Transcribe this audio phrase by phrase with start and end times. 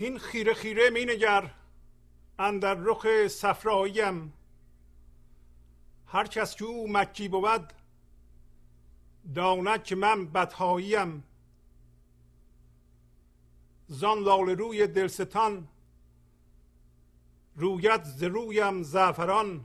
[0.00, 1.54] هین خیره خیره می نگر
[2.38, 4.32] اندر رخ صفراییم.
[6.06, 7.72] هر کس که او مکی بود
[9.34, 11.24] داند که من بدهاییم.
[13.86, 15.68] زان لال روی دلستان
[17.56, 19.64] رویت ز رویم زعفران.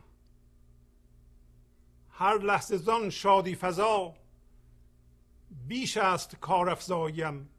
[2.10, 4.14] هر لحظه زان شادی فضا
[5.68, 7.53] بیش است کارافزاییم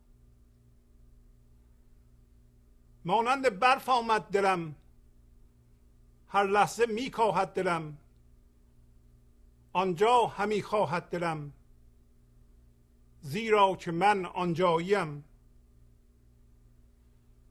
[3.05, 4.75] مانند برف آمد دلم.
[6.29, 7.99] هر لحظه می کاهد دلم.
[9.73, 11.53] آنجا همی خواهد دلم.
[13.21, 15.25] زیرا که من آنجاییم.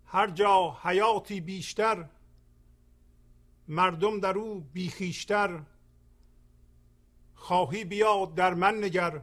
[0.06, 2.10] هر جا حیاتی بیشتر
[3.68, 5.64] مردم در او بیخیشتر.
[7.36, 9.22] خواهی بیا در من نگر.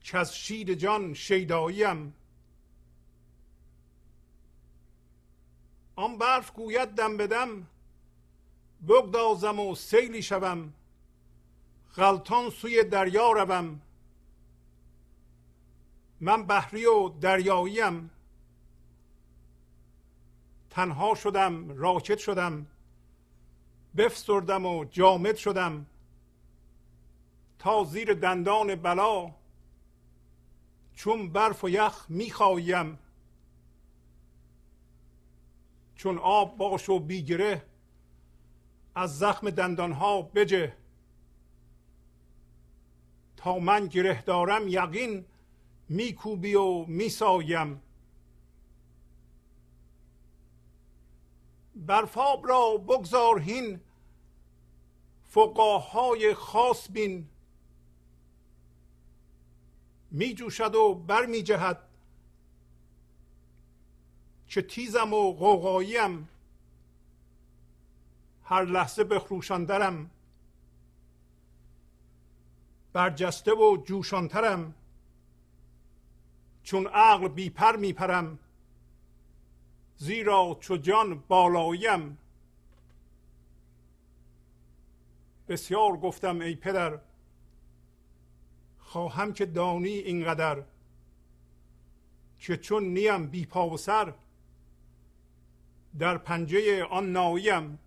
[0.00, 2.14] که از شید جان شیداییم.
[6.00, 7.66] آن برف گوید دم بدم
[8.88, 10.72] بگدازم و سیلی شوم
[11.96, 13.80] غلطان سوی دریا روم.
[16.20, 18.10] من بحری و دریاییم
[20.70, 22.66] تنها شدم راکت شدم
[23.96, 25.86] بفسردم و جامد شدم.
[27.58, 29.30] تا زیر دندان بلا
[30.94, 32.98] چون برف و یخ می‌خوایم
[36.00, 37.62] چون آب باش و بیگره
[38.94, 40.76] از زخم دندانها بجه.
[43.36, 45.24] تا من گره دارم یقین
[45.88, 47.82] میکوبی و میسایم.
[51.74, 53.80] برفاب را بگذار هین
[55.24, 57.28] فقاهای خاص بین.
[60.10, 61.26] می جوشد و بر
[64.50, 66.28] که تیزم و غوغاییم.
[68.44, 70.10] هر لحظه بخروشاندرم
[72.92, 74.74] برجسته و جوشانترم.
[76.62, 78.38] چون عقل بیپر میپرم.
[79.96, 82.18] زیرا چو جان بالاییم.
[85.48, 86.98] بسیار گفتم ای پدر
[88.78, 90.62] خواهم که دانی اینقدر
[92.38, 94.14] که چون نیم بی پا و سر
[95.98, 97.78] در پنجه آن ناییم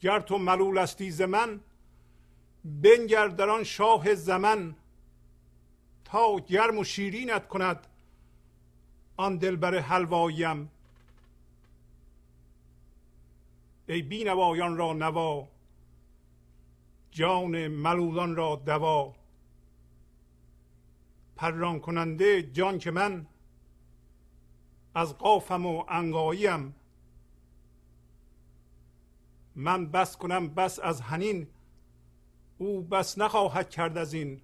[0.00, 1.60] گر تو ملول استی ز من
[2.64, 4.74] بنگر در آن شاه زمن.
[6.04, 7.86] تا گرم و شیرینت کند
[9.16, 10.70] آن دلبر حلواییم
[13.88, 15.48] ای بینوایان را نوا
[17.10, 19.14] جان ملولان را دوا.
[21.36, 23.26] پران کننده جان که من
[24.98, 26.74] از قافم و انگاییم
[29.54, 31.46] من بس کنم بس از هنین
[32.58, 34.40] او بس نخواهد کرد از این.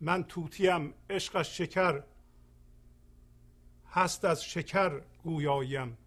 [0.00, 2.02] من توتیم عشق از شکر
[3.90, 5.98] هست از شکر گویاییم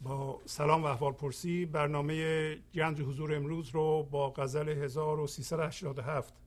[0.00, 6.45] با سلام و احوال پرسی برنامه گنج حضور امروز رو با غزل 1387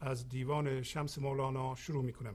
[0.00, 2.34] از دیوان شمس مولانا شروع می کنم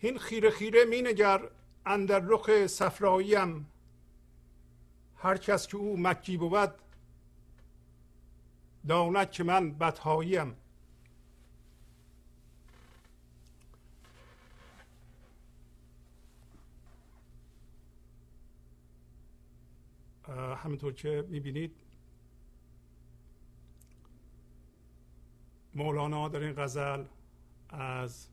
[0.00, 1.48] این خیره خیره می نگر
[1.86, 3.66] اندر رخ صفراییم.
[5.16, 6.74] هر کس که او مکی بود
[8.88, 10.56] داند که من بدهاییم.
[20.56, 21.83] همینطور که می‌بینید
[25.74, 27.04] مولانا در این غزل
[27.68, 28.26] از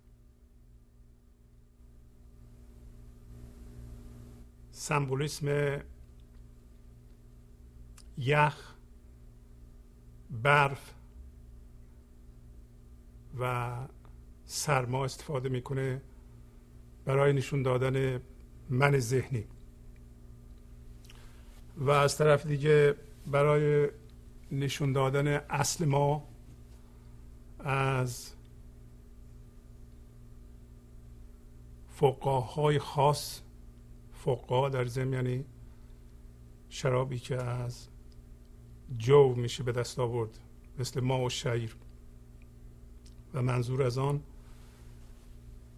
[4.72, 5.80] سمبولیسم
[8.18, 8.74] یخ
[10.44, 10.94] برف
[13.40, 13.76] و
[14.46, 16.02] سرما استفاده می‌کنه
[17.06, 18.22] برای نشون دادن
[18.70, 19.46] من ذهنی.
[21.78, 22.96] و از طرف دیگه
[23.32, 23.90] برای
[24.52, 26.31] نشون دادن اصل ما
[27.66, 28.34] از
[31.90, 33.42] فقاهای خاص
[34.14, 35.46] فقا در ضمن یعنی
[36.70, 37.88] شرابی که از
[38.98, 40.40] جو میشه به دست آورد
[40.80, 41.76] مثل ما و شعیر.
[43.34, 44.24] و منظور از آن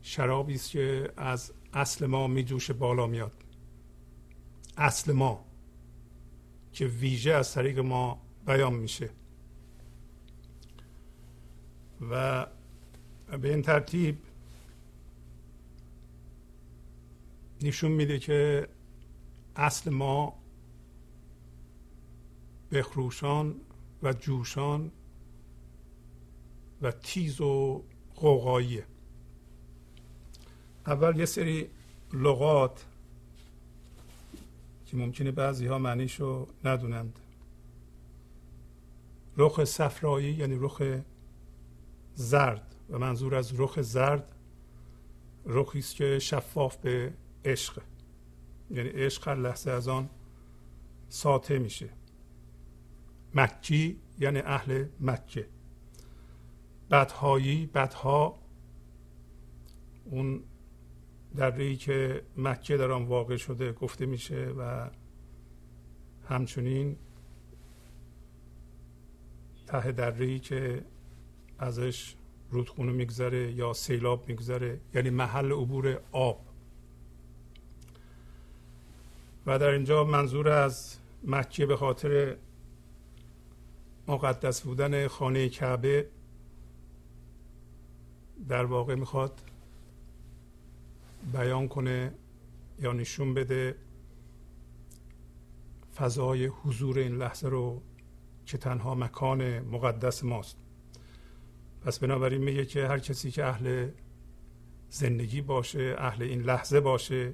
[0.02, 3.44] شرابی است که از اصل ما میجوشه بالا میاد.
[4.78, 5.46] اصل ما
[6.74, 9.10] که ویژه از طریق ما بیان میشه.
[12.02, 12.46] و
[13.42, 14.18] به این ترتیب
[17.62, 18.68] نشون میده که
[19.56, 20.34] اصل ما
[22.72, 23.56] بخروشان
[24.04, 24.92] و جوشان
[26.82, 27.84] و تیز و
[28.16, 28.86] قوقاییه
[30.88, 31.70] اول یه سری
[32.14, 32.86] لغات
[34.86, 37.20] که ممکنه بعضی ها معنیشو ندونند.
[39.38, 40.82] رخ صفرایی یعنی رخ
[42.16, 44.36] زرد و منظور از رخ زرد
[45.46, 47.14] رخی است که شفاف به
[47.46, 47.82] عشق.
[48.72, 50.10] یعنی عشق هر لحظه از آن
[51.10, 51.90] ساطع میشه.
[53.36, 55.48] مکی یعنی اهل مکه.
[56.92, 58.40] بدهایی بدها
[60.06, 60.44] اون
[61.36, 64.90] دره که مکه در آن واقع شده گفته میشه و
[66.30, 66.96] همچنین
[69.68, 70.86] ته دره که
[71.64, 72.16] ازش
[72.52, 76.46] رودخونه میگذره یا سیلاب میگذره یعنی محل عبور آب.
[79.46, 82.36] و در اینجا منظور از مکه به خاطر
[84.08, 86.08] مقدس بودن خانه کعبه
[88.50, 89.42] در واقع می‌خواد
[91.34, 92.14] بیان کنه
[92.80, 93.76] یا نشون بده
[95.96, 97.82] فضای حضور این لحظه رو
[98.46, 100.63] که تنها مکان مقدس ماست.
[101.86, 103.90] پس بنابراین میگه که هر کسی که اهل
[104.90, 107.34] زندگی باشه اهل این لحظه باشه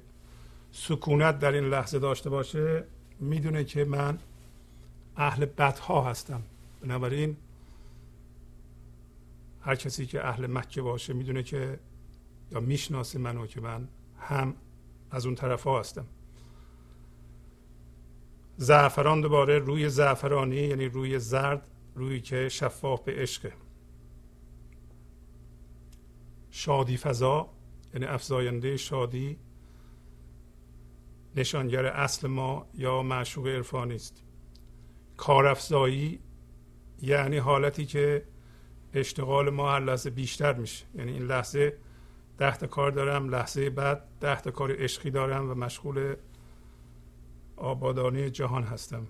[0.72, 2.84] سکونت در این لحظه داشته باشه
[3.20, 4.18] می‌دونه که من
[5.16, 6.42] اهل بدها هستم.
[6.82, 7.36] بنابراین
[9.60, 11.78] هر کسی که اهل مکه باشه می‌دونه که
[12.52, 13.88] یا می‌شناسه منو که من
[14.20, 14.54] هم
[15.10, 16.06] از اون طرف ها هستم.
[18.56, 21.62] زعفران دوباره روی زعفرانی یعنی روی زرد
[21.94, 23.52] روی که شفاف به عشقه
[26.50, 27.50] شادی فضا
[27.94, 29.38] یعنی افزاینده شادی
[31.36, 34.22] نشانگر اصل ما یا معشوق عرفانی است
[35.16, 36.20] کارافزایی
[37.02, 38.24] یعنی حالتی که
[38.94, 40.86] اشتغال ما هر لحظه بیشتر میشه.
[40.94, 41.76] یعنی این لحظه
[42.38, 46.14] ده تا کار دارم لحظه بعد ده تا کار عشقی دارم و مشغول
[47.56, 49.06] آبادانی جهان هستم.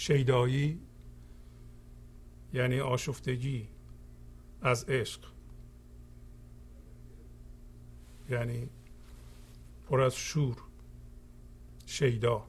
[0.00, 0.80] شیدایی
[2.52, 3.68] یعنی آشفتگی
[4.62, 5.20] از عشق.
[8.30, 8.68] یعنی
[9.88, 10.56] پر از شور
[11.86, 12.46] شیدا.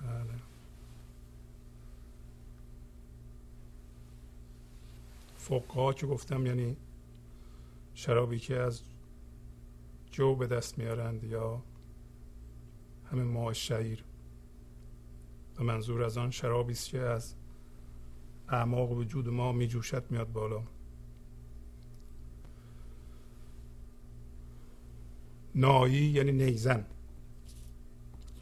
[0.00, 0.24] بله.
[5.36, 6.76] فوقها که گفتم یعنی
[7.94, 8.82] شرابی که از
[10.14, 11.62] جو به دست میارند یا
[13.10, 14.04] همه ماه شعیر.
[15.58, 17.34] و منظور از آن شرابی است که از
[18.48, 20.62] اعماق وجود ما می جوشد میاد بالا.
[25.54, 26.86] نایی یعنی نیزن.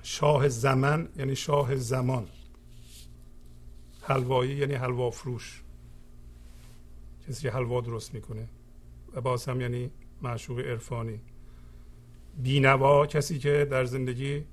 [0.02, 2.28] شاه زمن یعنی شاه زمان.
[4.02, 5.62] حلوایی یعنی حلوا فروش.
[7.28, 8.48] کسی حلوا درست می‌کنه.
[9.12, 9.90] و باز هم یعنی
[10.22, 11.20] معشوق عرفانی.
[12.36, 14.44] بینوا کسی که در زندگی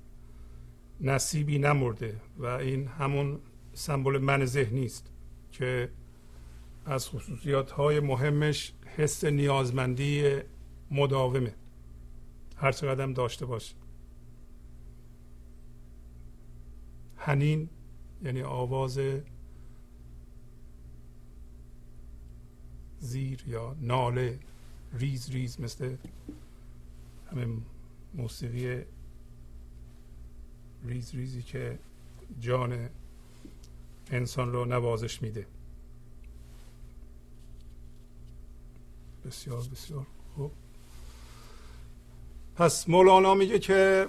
[1.00, 3.38] نصیبی نمرده و این همون
[3.72, 5.10] سمبل من ذهنی است
[5.52, 5.90] که
[6.86, 10.38] از خصوصیات های مهمش حس نیازمندی
[10.90, 11.54] مداومه.
[12.56, 13.74] هر چقدر داشته باشه.
[17.16, 17.68] هنین
[18.22, 19.00] یعنی آواز
[22.98, 24.38] زیر یا ناله
[24.98, 25.96] ریز ریز مثل
[27.32, 27.62] همین
[28.14, 28.84] موسیقی
[30.84, 31.78] ریز ریزی که
[32.40, 32.88] جان
[34.10, 35.46] انسان رو نوازش میده.
[39.24, 40.52] بسیار بسیار خوب.
[42.56, 44.06] پس مولانا میگه که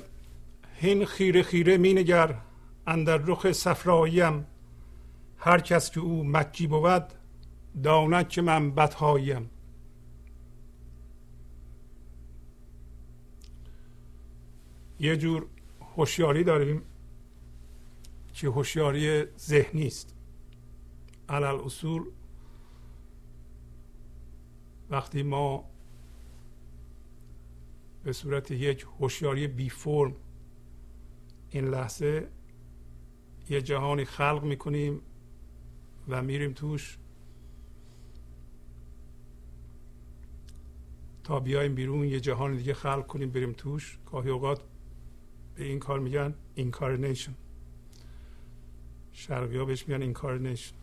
[0.76, 2.36] هین خیره خیره مینگر
[2.88, 4.46] اندر رخ صفراییم.
[5.38, 7.06] هر کس که او مکی بود
[7.84, 9.50] داند که من بدهاییم
[15.02, 15.48] یه جور
[15.96, 16.82] هوشیاری داریم
[18.34, 20.16] که هوشیاری ذهنی است.
[21.30, 22.04] علل اصول
[24.90, 25.70] وقتی ما
[28.04, 30.16] به صورت یک هوشیاری بی فرم
[31.50, 32.30] این لحظه
[33.50, 35.02] یه جهانی خلق می‌کنیم
[36.08, 36.98] و میریم توش
[41.24, 44.00] تا بیایم بیرون یه جهان دیگه خلق کنیم بریم توش.
[44.06, 44.71] گاهی اوقات
[45.56, 47.34] به این کار میگن incarnation
[49.12, 50.76] شرقی ها بهش میگن incarnation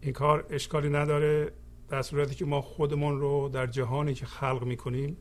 [0.00, 1.52] این کار اشکالی نداره
[1.88, 5.16] در صورتی که ما خودمون رو در جهانی که خلق می‌کنیم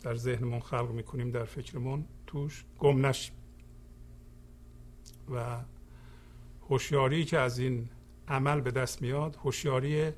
[0.00, 3.34] در ذهنمون خلق می‌کنیم در فکرمون توش گم نشیم.
[5.34, 5.60] و
[6.68, 7.88] هوشیاری که از این
[8.28, 10.12] عمل به دست میاد هوشیاری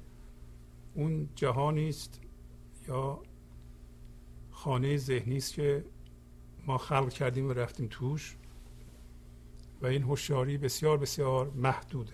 [0.94, 2.20] اون جهانی است
[2.88, 3.22] یا
[4.60, 5.84] خانه ذهنی است که
[6.66, 8.36] ما خلق کردیم و رفتیم توش
[9.82, 12.12] و این هوشیاری بسیار بسیار محدوده.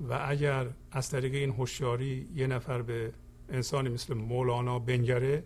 [0.00, 3.12] و اگر از طریق این هوشیاری یه نفر به
[3.48, 5.44] انسانی مثل مولانا بنگره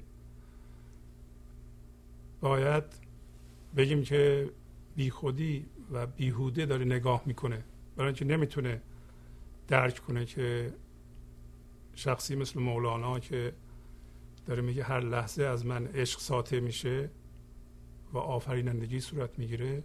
[2.40, 2.84] باید
[3.76, 4.50] بگیم که
[4.96, 7.64] بیخودی و بیهوده داره نگاه می‌کنه.
[7.96, 8.82] برای اینکه نمی‌تونه
[9.68, 10.74] درک کنه که
[11.94, 13.52] شخصی مثل مولانا که
[14.46, 17.10] داره میگه هر لحظه از من عشق ساطع میشه
[18.12, 19.84] و آفرینندگی صورت می‌گیره.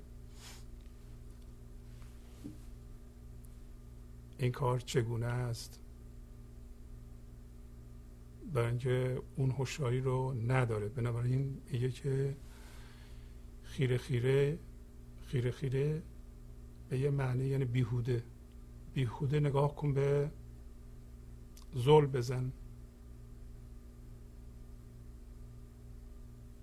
[4.37, 5.79] این کار چگونه است؟
[8.53, 10.89] برای اینکه اون هوشیاری رو نداره.
[10.89, 12.37] بنابراین میگه که
[13.63, 14.59] خیره خیره
[15.21, 16.03] خیره خیره
[16.89, 18.23] به یه معنی یعنی بیهوده.
[18.93, 20.31] بیهوده نگاه کن به
[21.73, 22.51] زل بزن.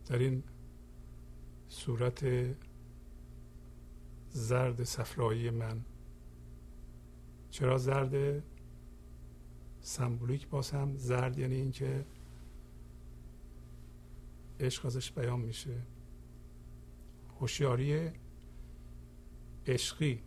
[0.07, 0.43] در این
[1.69, 2.25] صورت
[4.31, 5.81] زرد صفرایی من.
[7.51, 8.43] چرا زرد
[9.81, 12.05] سمبولیک باز هم زرد یعنی اینکه
[14.61, 15.83] عشق ازش بیان میشه.
[17.41, 18.11] هوشیاری
[19.67, 20.23] عشقی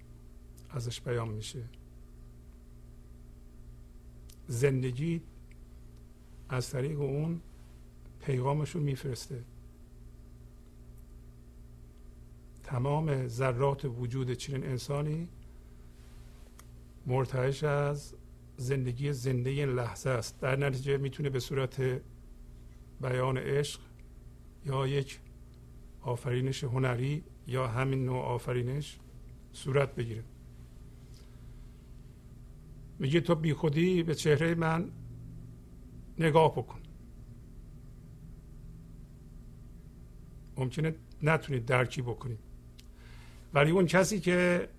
[0.70, 1.64] ازش بیان میشه.
[4.48, 5.22] زندگی
[6.50, 7.42] از طریق اون
[8.20, 9.44] پیغامش رو میفرسته.
[12.68, 15.30] تمام ذرات وجود چنین انسانی
[17.06, 18.16] مرتعش از
[18.58, 20.40] زندگی زنده این لحظه است.
[20.40, 22.02] در نتیجه می‌تونه به صورت
[23.02, 23.80] بیان عشق
[24.66, 25.20] یا یک
[26.02, 29.00] آفرینش هنری یا همین نوع آفرینش
[29.52, 30.24] صورت بگیره.
[33.00, 34.92] میگه تو بی خودی به چهره من
[36.20, 36.80] نگاه بکن.
[40.58, 42.47] ممکنه نتونید درکی بکنید
[43.54, 44.70] ولی اون کسی که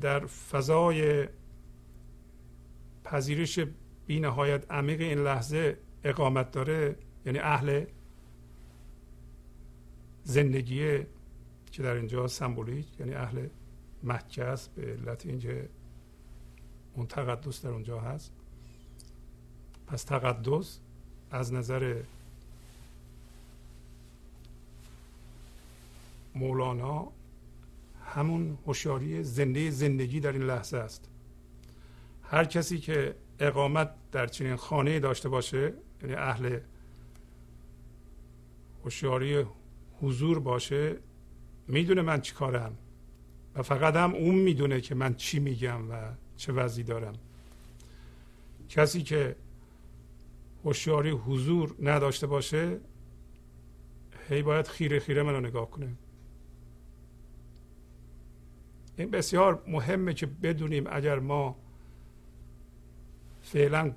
[0.00, 1.28] در فضای
[3.04, 3.58] پذیرش
[4.06, 7.84] بی نهایت عمیق این لحظه اقامت داره یعنی اهل
[10.24, 10.98] زندگی
[11.72, 13.46] که در اینجا سمبولیک یعنی اهل
[14.02, 15.68] مکه است به علت اینکه
[16.94, 18.32] اون تقدس در اونجا هست.
[19.86, 20.78] پس تقدس
[21.30, 22.02] از نظر
[26.34, 27.12] مولانا
[28.14, 31.10] همون هوشیاری زنده زندگی در این لحظه است.
[32.22, 36.58] هر کسی که اقامت در چنین خانه داشته باشه یعنی اهل
[38.84, 39.44] هوشیاری
[40.00, 40.96] حضور باشه
[41.68, 42.76] می‌دونه من چی کارم.
[43.54, 47.14] و فقط هم اون می‌دونه که من چی میگم و چه وضعی دارم.
[48.68, 49.36] کسی که
[50.64, 52.80] هوشیاری حضور نداشته باشه
[54.28, 55.88] هی باید خیره خیره منو نگاه کنه.
[59.00, 61.56] این بسیار مهمه که بدونیم اگر ما
[63.42, 63.92] فعلا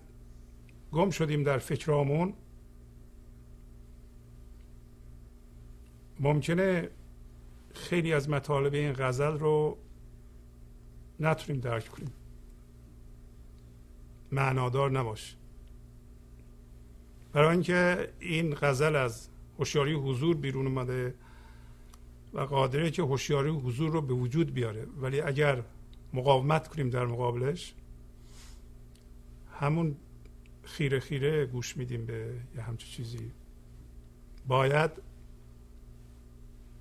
[0.91, 2.33] گم شدیم در فکرامون
[6.19, 6.89] ممکنه
[7.73, 9.77] خیلی از مطالب این غزل رو
[11.19, 12.13] نتونیم درک کنیم.
[14.31, 15.37] معنادار نباشه
[17.33, 19.29] برای اینکه این غزل از
[19.59, 21.15] هوشیاری حضور بیرون اومده
[22.33, 24.85] و قادره که هوشیاری حضور رو به وجود بیاره.
[25.01, 25.63] ولی اگر
[26.13, 27.73] مقاومت کنیم در مقابلش
[29.51, 29.95] همون
[30.63, 33.31] خیره خیره گوش میدیم به یه همچه چیزی.
[34.47, 34.91] باید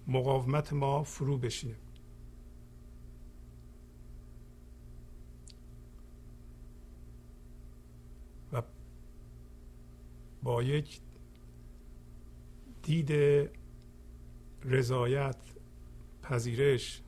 [0.06, 1.74] مقاومت ما فرو بشینه.
[8.52, 8.62] و
[10.42, 11.00] با یک
[12.82, 13.10] دید
[14.64, 15.36] رضایت
[16.22, 17.02] پذیرش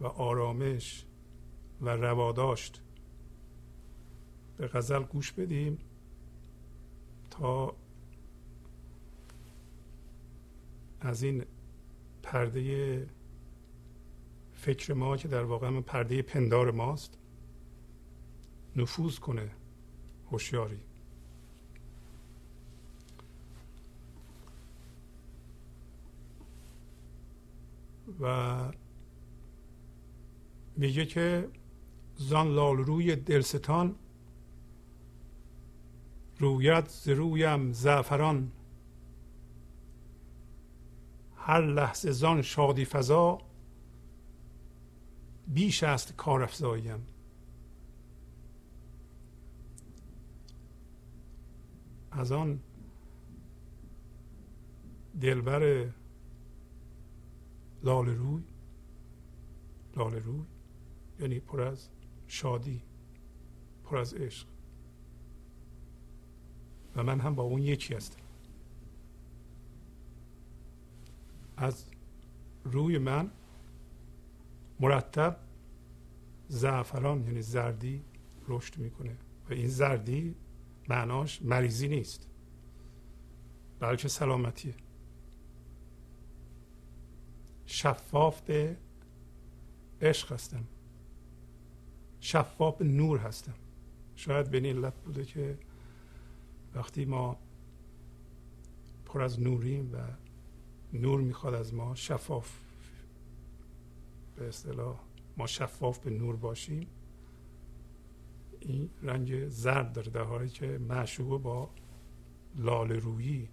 [0.00, 1.04] و آرامش
[1.80, 2.82] و رواداشت.
[4.56, 5.78] به غزل گوش بدیم
[7.30, 7.76] تا
[11.00, 11.44] از این
[12.22, 13.06] پرده
[14.52, 17.18] فکر ما که در واقع پرده پندار ماست
[18.76, 19.50] نفوذ کنه
[20.30, 20.87] هوشیاری.
[28.20, 28.58] و
[30.76, 31.48] میگه که
[32.16, 33.94] زان لال روی دلستان
[36.38, 38.52] رویت ز رویم زعفران.
[41.36, 43.38] هر لحظه زان شادی فضا
[45.46, 47.06] بیش است کار افزاییم
[52.10, 52.60] از آن
[55.20, 55.88] دلبر
[57.82, 58.42] لال روی
[59.96, 60.42] لال روی
[61.20, 61.88] یعنی پر از
[62.26, 62.82] شادی
[63.84, 64.46] پر از عشق.
[66.96, 68.20] و من هم با اون یکی هستم.
[71.56, 71.84] از
[72.64, 73.30] روی من
[74.80, 75.36] مرتب
[76.48, 78.02] زعفران یعنی زردی
[78.48, 79.16] رشد می‌کنه.
[79.50, 80.34] و این زردی
[80.88, 82.28] معناش مریضی نیست
[83.80, 84.74] بلکه سلامتیه.
[87.70, 88.50] شفاف
[90.00, 90.64] عشق هستم.
[92.20, 93.54] شفاف نور هستم.
[94.16, 95.58] شاید به این علت بوده که
[96.74, 97.36] وقتی ما
[99.04, 99.96] پر از نوریم و
[100.92, 102.60] نور می‌خواد از ما شفاف
[104.36, 104.98] به اصطلاح
[105.36, 106.86] ما شفاف به نور باشیم
[108.60, 111.70] این رنگ زرد داره در حالی که معشوق با
[112.56, 113.48] لال رویی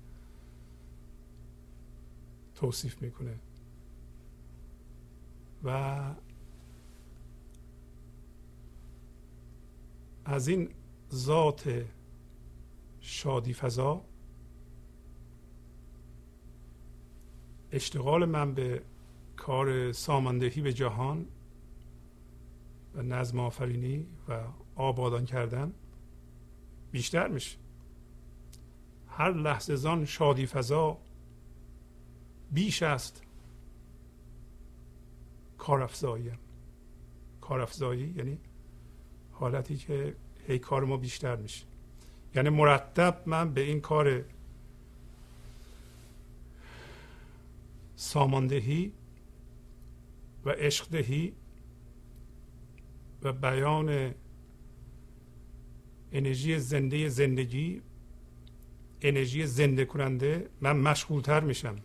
[2.55, 3.39] توصیف می‌کنه.
[5.65, 5.99] و
[10.25, 10.69] از این
[11.13, 11.85] ذات
[12.99, 14.01] شادی فضا
[17.71, 18.81] اشتغال من به
[19.35, 21.25] کار ساماندهی به جهان
[22.95, 24.43] و نظم آفرینی و
[24.75, 25.73] آبادان کردن
[26.91, 27.57] بیشتر میشه.
[29.07, 30.97] هر لحظه زان شادی فضا
[32.51, 33.24] بیش است
[35.65, 36.31] کارافزایی
[37.41, 38.37] کارافزایی یعنی
[39.31, 40.15] حالتی که
[40.47, 41.65] هی کار ما بیشتر میشه.
[42.35, 44.23] یعنی مرتب من به این کار
[47.95, 48.91] ساماندهی
[50.45, 51.33] و عشقدهی
[53.23, 54.13] و بیان
[56.11, 57.81] انرژی زنده زندگی
[59.01, 61.75] انرژی زنده کننده من مشغولتر میشم.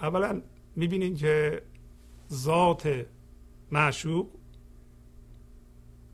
[0.00, 0.42] اولا
[0.76, 1.62] می‌بینین که
[2.32, 3.06] ذات
[3.72, 4.28] معشوق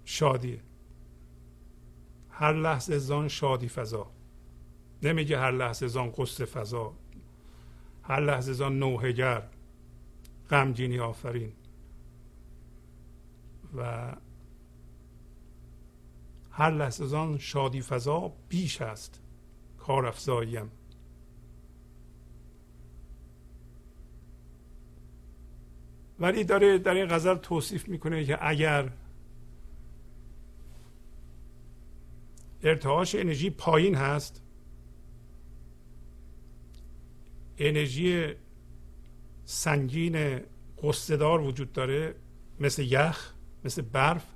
[0.05, 0.61] شادیه.
[2.31, 4.11] هر لحظه زان شادی فضا.
[5.03, 6.95] نمیگه هر لحظه زان قصد فضا.
[8.03, 9.49] هر لحظه زان نوهگر
[10.51, 11.53] غمگینی آفرین.
[13.77, 14.13] و
[16.51, 19.21] هر لحظه زان شادی فضا بیش است.
[19.79, 20.71] کار افزاییم
[26.21, 28.91] ولی داره در این غزل توصیف می‌کنه که اگر
[32.63, 34.43] ارتعاش انرژی پایین هست
[37.59, 38.35] انرژی
[39.45, 40.41] سنگین
[40.83, 42.15] قصدار وجود داره
[42.61, 43.33] مثل یخ
[43.65, 44.27] مثل برف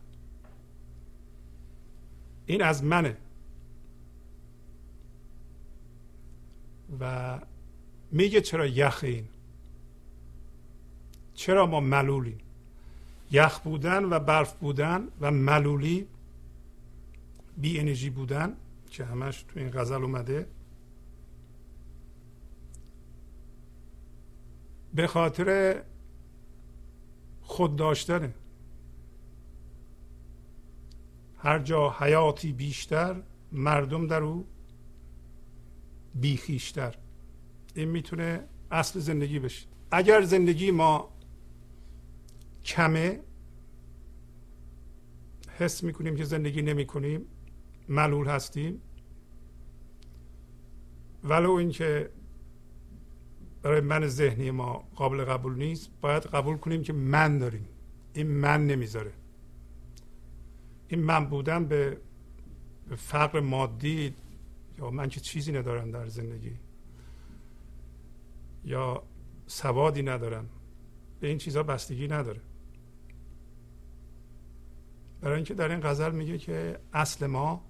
[2.47, 3.17] این از منه.
[7.01, 7.39] و
[8.11, 9.29] میگه چرا یخ این؟
[11.41, 12.39] چرا ما ملولیم؟
[13.31, 16.07] یخ بودن و برف بودن و ملولی
[17.57, 18.57] بی انرژی بودن
[18.91, 20.47] که همش تو این غزل اومده.
[24.95, 25.83] به خاطر
[27.43, 28.35] خود داشتنه
[31.39, 33.23] هر جا حیاتی بیشتر
[33.53, 34.47] مردم در او
[36.15, 36.95] بیخیشتر.
[37.75, 39.67] این می‌تونه اصل زندگی بشه.
[39.91, 41.20] اگر زندگی ما
[42.71, 43.21] کمه.
[45.59, 47.27] حس می‌کنیم که زندگی نمی کنیم
[47.89, 48.81] ملول هستیم.
[51.25, 52.11] ولو اینکه
[53.63, 57.69] برای من ذهنی ما قابل قبول نیست باید قبول کنیم که من داریم.
[58.15, 59.13] این من نمی‌ذاره.
[60.89, 61.97] این من بودن به
[62.97, 64.15] فقر مادی
[64.79, 66.57] یا من که چیزی ندارم در زندگی؟
[68.65, 69.03] یا
[69.47, 70.49] سوادی ندارم.
[71.21, 72.41] به این چیزها بستگی نداره.
[75.21, 77.65] برای اینکه در این غزل میگه که اصل ما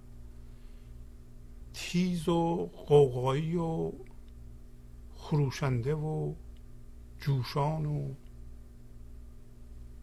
[1.75, 3.93] تیز و قوقایی و
[5.15, 6.35] خروشنده و
[7.19, 8.15] جوشان و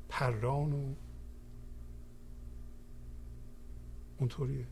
[0.10, 0.94] پران و
[4.20, 4.68] اونطوریه.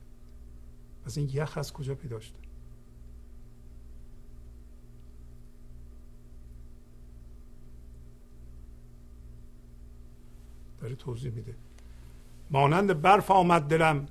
[1.05, 2.39] از این یخ از کجا پیدا شده؟
[10.77, 11.64] داره توضیح میده.
[12.51, 14.07] مانند برف آمد دلم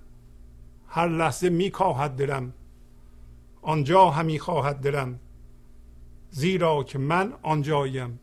[0.88, 2.52] هر لحظه میکاهد دلم
[3.62, 5.18] آنجا همی خواهد دلم
[6.30, 8.18] زیرا که من آنجایم.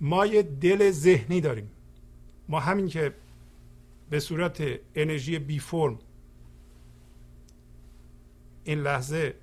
[0.00, 1.70] ما یه دل ذهنی داریم.
[2.48, 3.14] ما همین که
[4.10, 4.62] به صورت
[4.94, 5.98] انرژی بی فرم
[8.64, 9.34] این لحظه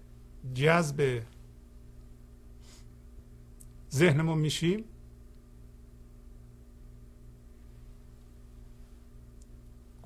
[0.53, 1.21] جذب
[3.91, 4.83] ذهنمون میشیم.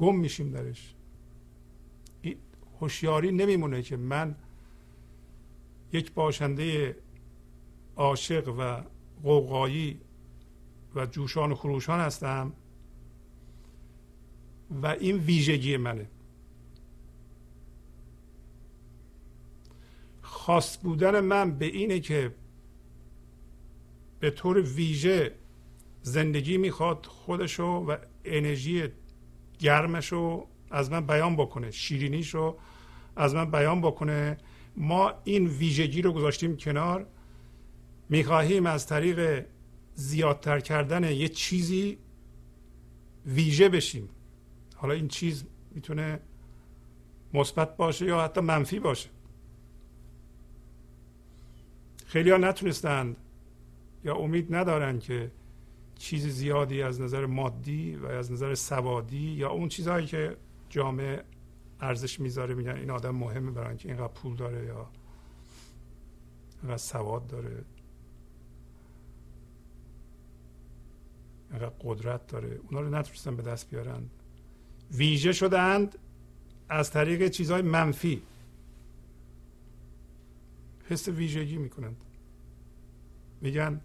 [0.04, 0.94] گم میشیم درش.
[2.82, 4.36] هوشیاری نمیمونه که من
[5.94, 6.96] یک باشنده
[7.96, 8.84] عاشق و
[9.24, 10.00] قوقایی
[10.96, 12.54] و جوشان و خروشان هستم
[14.82, 16.08] و این ویژگی منه.
[20.22, 22.36] خاص بودن من به اینه که
[24.20, 25.36] به طور ویژه
[26.02, 28.90] زندگی می‌خواد خودشو و انرژی
[29.64, 32.58] گرمشو از من بیان بکنه شیرینیشو
[33.16, 34.38] از من بیان بکنه.
[34.78, 37.08] ما این ویژگی رو گذاشتیم کنار.
[38.10, 39.46] می‌خواهیم از طریق
[39.94, 41.98] زیادتر کردن یه چیزی
[43.26, 44.10] ویژه بشیم.
[44.76, 46.20] حالا این چیز می‌تونه
[47.34, 49.10] مثبت باشه یا حتی منفی باشه.
[52.06, 53.18] خیلی ها نتونستند
[54.04, 55.32] یا امید ندارن که
[55.96, 60.38] چیز زیادی از نظر مادی و از نظر سوادی یا اون چیزهایی که
[60.70, 61.24] جامعه
[61.82, 64.90] ارزش می‌ذاره میگن این آدم مهمه برای اینکه اینقدر پول داره یا
[66.62, 67.64] اینقدر سواد داره
[71.52, 74.04] اینقدر قدرت داره اونا رو نتونستن به دست بیارن.
[74.92, 75.98] ویژه شدند
[76.70, 78.22] از طریق چیزهای منفی.
[80.90, 82.04] حس ویژگی می‌کنند.
[83.42, 83.82] میگن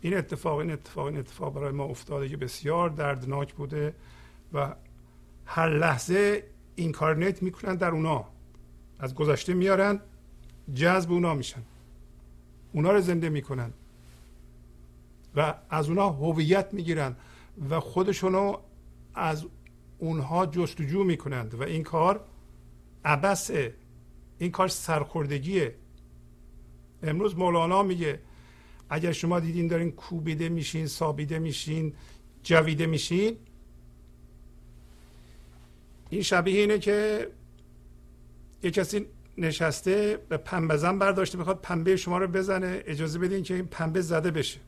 [0.00, 3.94] این اتفاق این اتفاق این اتفاق برای ما افتاده که بسیار دردناک بوده
[4.52, 4.74] و
[5.46, 8.24] هر لحظه اینکارنیت می‌کنن در اونا.
[8.98, 10.00] از گذشته میارن
[10.74, 11.62] جذب اونا میشن.
[12.72, 13.72] اونا رو زنده می‌کنن.
[15.36, 17.16] و از اونا هویت می‌گیرن
[17.70, 18.56] و خودشونو
[19.14, 19.46] از
[19.98, 22.24] اونها جستجو می‌کنند و این کار
[23.04, 23.74] عبسه
[24.38, 25.74] این کار سرخوردگیه.
[27.02, 28.20] امروز مولانا میگه
[28.90, 31.92] اگر شما دیدین دارین کوبیده میشین سابیده میشین
[32.42, 33.36] جویده میشین
[36.10, 37.28] این شبیه اینه که
[38.62, 39.06] یه کسی
[39.38, 44.00] نشسته به پنبه زن برداشته می‌خواد پنبه شما رو بزنه اجازه بدین که این پنبه
[44.00, 44.60] زده بشه.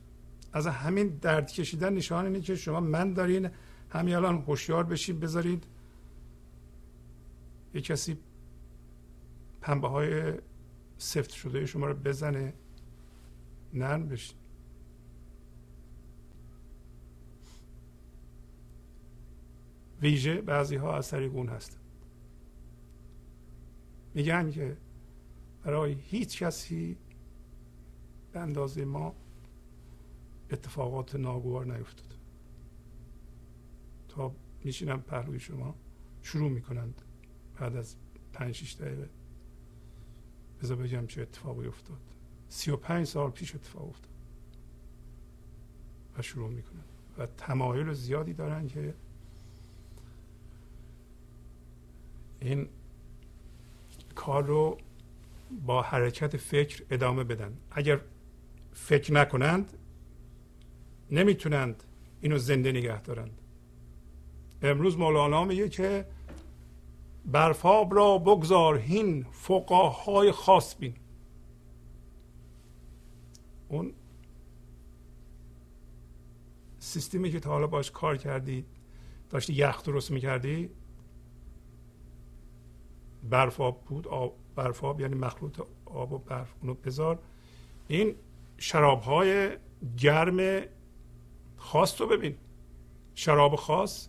[0.53, 3.49] از همین درد کشیدن نشان اینه که شما من دارین
[3.89, 5.63] همین الان هوشیار بشین بذارید
[7.73, 8.17] یه کسی
[9.61, 10.33] پنبه های
[10.97, 12.53] سفت شده شما رو بزنه.
[13.73, 14.37] نرم بشین.
[20.01, 21.79] ویژه بعضی ها از اون هستن.
[24.13, 24.77] میگن که
[25.63, 26.97] برای هیچ کسی
[28.31, 29.15] به اندازه ما
[30.51, 32.17] اتفاقات ناگوار نیفتاد.
[34.07, 35.75] تا میشینم پهلوی شما
[36.21, 37.01] شروع می‌کنند
[37.59, 37.95] بعد از
[38.33, 39.09] پنج شیش دقیقه.
[40.61, 42.10] بذار بگم چه اتفاقی افتاد.
[42.51, 44.11] سی و پنج سال پیش اتفاق افتاد.
[46.17, 46.83] و شروع می‌کنن
[47.17, 48.93] و تمایل زیادی دارن که
[52.39, 52.69] این
[54.15, 54.77] کار رو
[55.65, 57.57] با حرکت فکر ادامه بدن.
[57.71, 58.01] اگر
[58.73, 59.77] فکر نکنند
[61.11, 61.83] نمی‌تونند
[62.21, 63.41] اینو زنده نگه دارند.
[64.61, 66.05] امروز مولانا میگه که
[67.25, 70.93] برفاب را بگذار هین فقاهای خاص بین.
[73.71, 73.93] اون
[76.79, 78.65] سیستمی که تا حالا باش کار کردی
[79.29, 80.69] داشتی یخ درست می‌کردی
[83.29, 87.19] برفاب بود آب برفاب یعنی مخلوط آب و برف اونو بذار.
[87.87, 88.15] این
[88.57, 89.57] شراب های
[89.97, 90.65] گرم
[91.57, 92.35] خاص رو ببین.
[93.15, 94.07] شراب خاص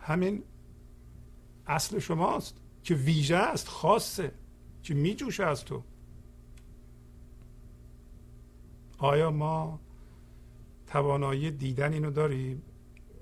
[0.00, 0.42] همین
[1.66, 4.32] اصل شماست که ویژه است خاصه
[4.82, 5.82] که میجوشه از تو.
[8.98, 9.80] آیا ما
[10.86, 12.62] توانایی دیدن اینو داریم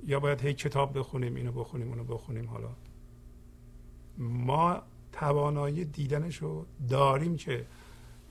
[0.07, 2.69] یا باید هی کتاب بخونیم اینو بخونیم اونو بخونیم؟ حالا
[4.19, 7.67] ما توانایی دیدنش رو داریم که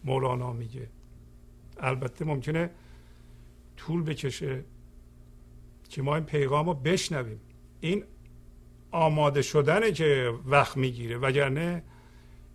[0.04, 0.90] مولانا میگه.
[1.78, 2.70] البته ممکنه
[3.78, 4.66] طول بکشه
[5.90, 7.40] که ما این پیغام رو بشنویم.
[7.80, 8.04] این
[8.92, 11.84] آماده شدنه که وقت می‌گیره وگرنه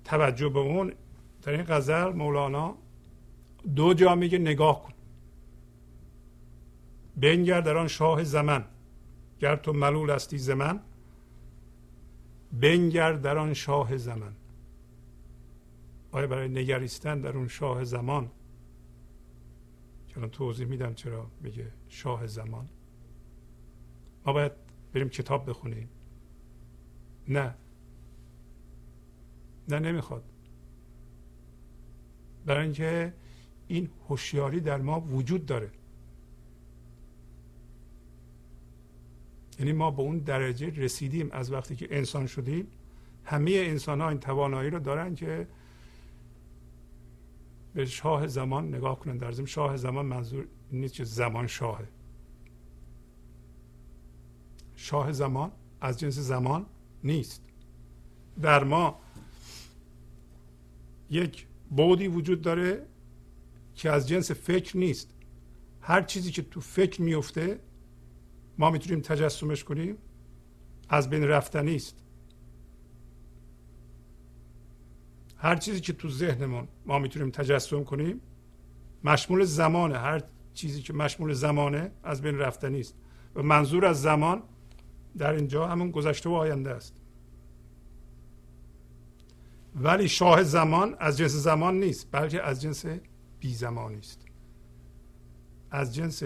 [0.05, 0.92] توجه به اون
[1.42, 2.76] در این غزل مولانا
[3.77, 4.92] دو جا میگه نگاه کن.
[7.16, 8.64] بنگر در آن شاه زمن.
[9.40, 10.81] گر تو ملول هستی زمن
[12.53, 14.33] بنگر در آن شاه زمن.
[16.12, 18.31] آیا برای نگریستن در اون شاه زمان؟
[20.09, 22.68] که توضیح میدم چرا میگه شاه زمان.
[24.27, 24.53] ما باید
[24.92, 25.88] بریم کتاب بخونیم.
[27.29, 27.55] نه.
[29.68, 30.25] نه نمی‌خواد.
[32.46, 33.12] برای اینکه
[33.70, 35.70] این هوشیاری در ما وجود داره.
[39.59, 42.66] یعنی ما به اون درجه رسیدیم از وقتی که انسان شدیم.
[43.24, 45.48] همه انسان ها این توانایی رو دارن که
[47.74, 49.16] به شاه زمان نگاه کنن.
[49.16, 51.88] در ضمن شاه زمان منظور نیست که زمان شاهه.
[54.76, 56.66] شاه زمان از جنس زمان
[57.04, 57.42] نیست.
[58.42, 58.98] در ما
[61.11, 62.87] یک بودی وجود داره.
[63.80, 65.10] که از جنس فکر نیست.
[65.80, 67.60] هر چیزی که تو فکر میفته
[68.58, 69.96] ما می‌تونیم تجسمش کنیم
[70.88, 71.96] از بین رفتنی است
[75.36, 78.20] هر چیزی که تو ذهنمون ما می‌تونیم تجسم کنیم
[79.04, 79.98] مشمول زمانه.
[79.98, 80.22] هر
[80.54, 82.94] چیزی که مشمول زمانه از بین رفتنی است
[83.34, 84.42] و منظور از زمان
[85.18, 86.96] در اینجا همون گذشته و آینده است.
[89.76, 92.84] ولی شاه زمان از جنس زمان نیست بلکه از جنس
[93.40, 94.24] بی زمانی است.
[95.70, 96.22] از جنس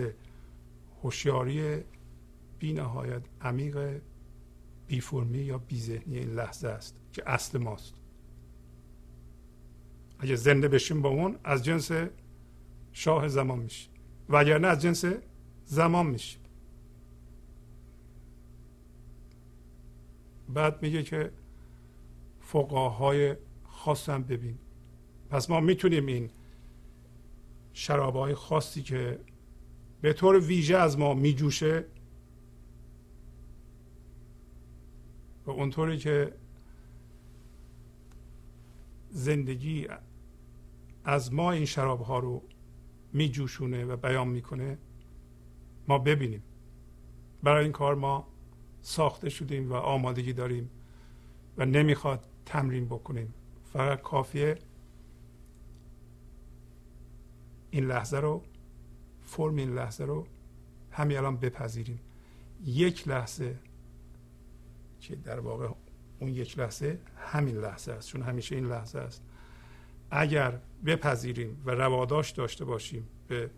[1.03, 1.85] هوشیاری
[2.59, 4.01] بی نهایت عمیق
[4.87, 7.95] بی فرمی یا بی ذهنی این لحظه است که اصل ماست.
[10.19, 11.91] اگه زنده بشیم با اون از جنس
[12.93, 13.91] شاه زمان میشیم
[14.29, 15.05] وگرنه از جنس
[15.65, 16.41] زمان میشیم
[20.49, 21.33] بعد میگه که
[22.41, 24.59] فقاهای خاصم ببین.
[25.31, 26.31] پس ما می‌تونیم این
[27.75, 29.21] شرابهای خاصی که
[30.01, 31.85] به طور ویژه از ما میجوشه
[35.47, 36.33] و اونطوری که
[39.11, 39.89] زندگی
[41.05, 42.43] از ما این شراب ها رو
[43.13, 44.79] میجوشونه و بیان می‌کنه
[45.89, 46.43] ما ببینیم.
[47.43, 48.29] برای این کار ما
[48.81, 50.71] ساخته شدیم و آمادگی داریم
[51.57, 53.35] و نمی‌خواد تمرین بکنیم.
[53.73, 54.59] فقط کافیه
[57.75, 58.43] این لحظه رو
[59.23, 60.27] فرم این لحظه رو
[60.91, 62.01] همین الان بپذیریم.
[62.65, 63.59] یک لحظه
[65.01, 65.69] که در واقع
[66.21, 69.23] اون یک لحظه همین لحظه است چون همیشه این لحظه است.
[70.11, 73.51] اگر بپذیریم و رواداش داشته باشیم به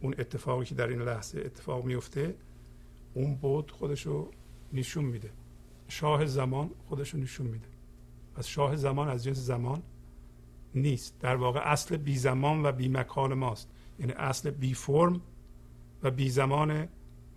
[0.00, 2.34] اون اتفاقی که در این لحظه اتفاق میفته
[3.14, 4.30] اون بود خودشو
[4.72, 5.30] نشون میده.
[5.88, 7.68] شاه زمان خودشو نشون میده.
[8.34, 9.82] پس شاه زمان از جنس زمان
[10.74, 11.18] نیست.
[11.20, 13.68] در واقع اصل بی زمان و بی مکان ماست.
[13.98, 15.20] یعنی اصل بی فرم
[16.02, 16.88] و بی زمان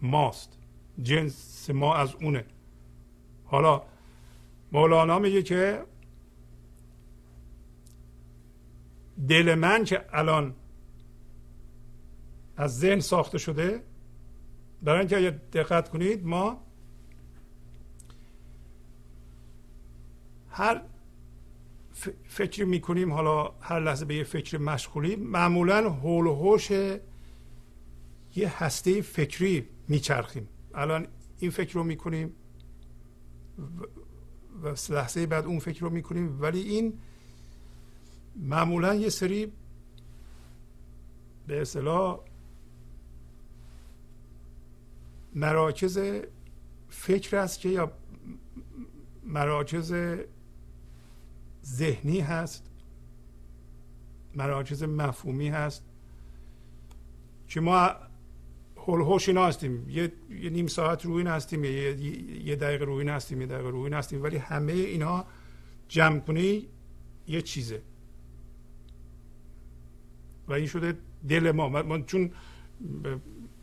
[0.01, 0.57] ماست.
[1.01, 2.45] جنس ما از اونه.
[3.45, 3.81] حالا
[4.71, 5.83] مولانا میگه که
[9.27, 10.55] دل من که الان
[12.57, 13.83] از ذهن ساخته شده
[14.83, 16.61] برای اینکه اگر دقت کنید ما
[20.49, 20.81] هر
[22.27, 26.71] فکری می‌کنیم حالا هر لحظه به یه فکر مشغولیم معمولا حول و حوش
[28.35, 30.47] یه هسته فکری میچرخیم.
[30.75, 31.07] الان
[31.39, 32.33] این فکر رو می‌کنیم
[34.63, 36.99] و لحظه بعد اون فکر رو می‌کنیم ولی این
[38.35, 39.51] معمولا یه سری
[41.47, 42.19] به اصطلاح
[45.35, 45.99] مراکز
[46.89, 47.91] فکر است که یا
[49.23, 49.93] مراکز
[51.67, 52.71] ذهنی هست
[54.35, 55.83] مراکز مفهومی هست.
[57.47, 57.89] که ما
[58.87, 59.89] هلهوش اینا هستیم.
[59.89, 61.71] یه،, یه نیم ساعت روی هستیم یه,
[62.45, 64.23] یه دقیقه روی هستیم یه دقیقه روی هستیم.
[64.23, 65.25] ولی همه اینا
[65.87, 66.67] جمع کنی
[67.27, 67.81] یه چیزه.
[70.47, 70.97] و این شده
[71.29, 71.69] دل ما.
[71.69, 72.31] ما چون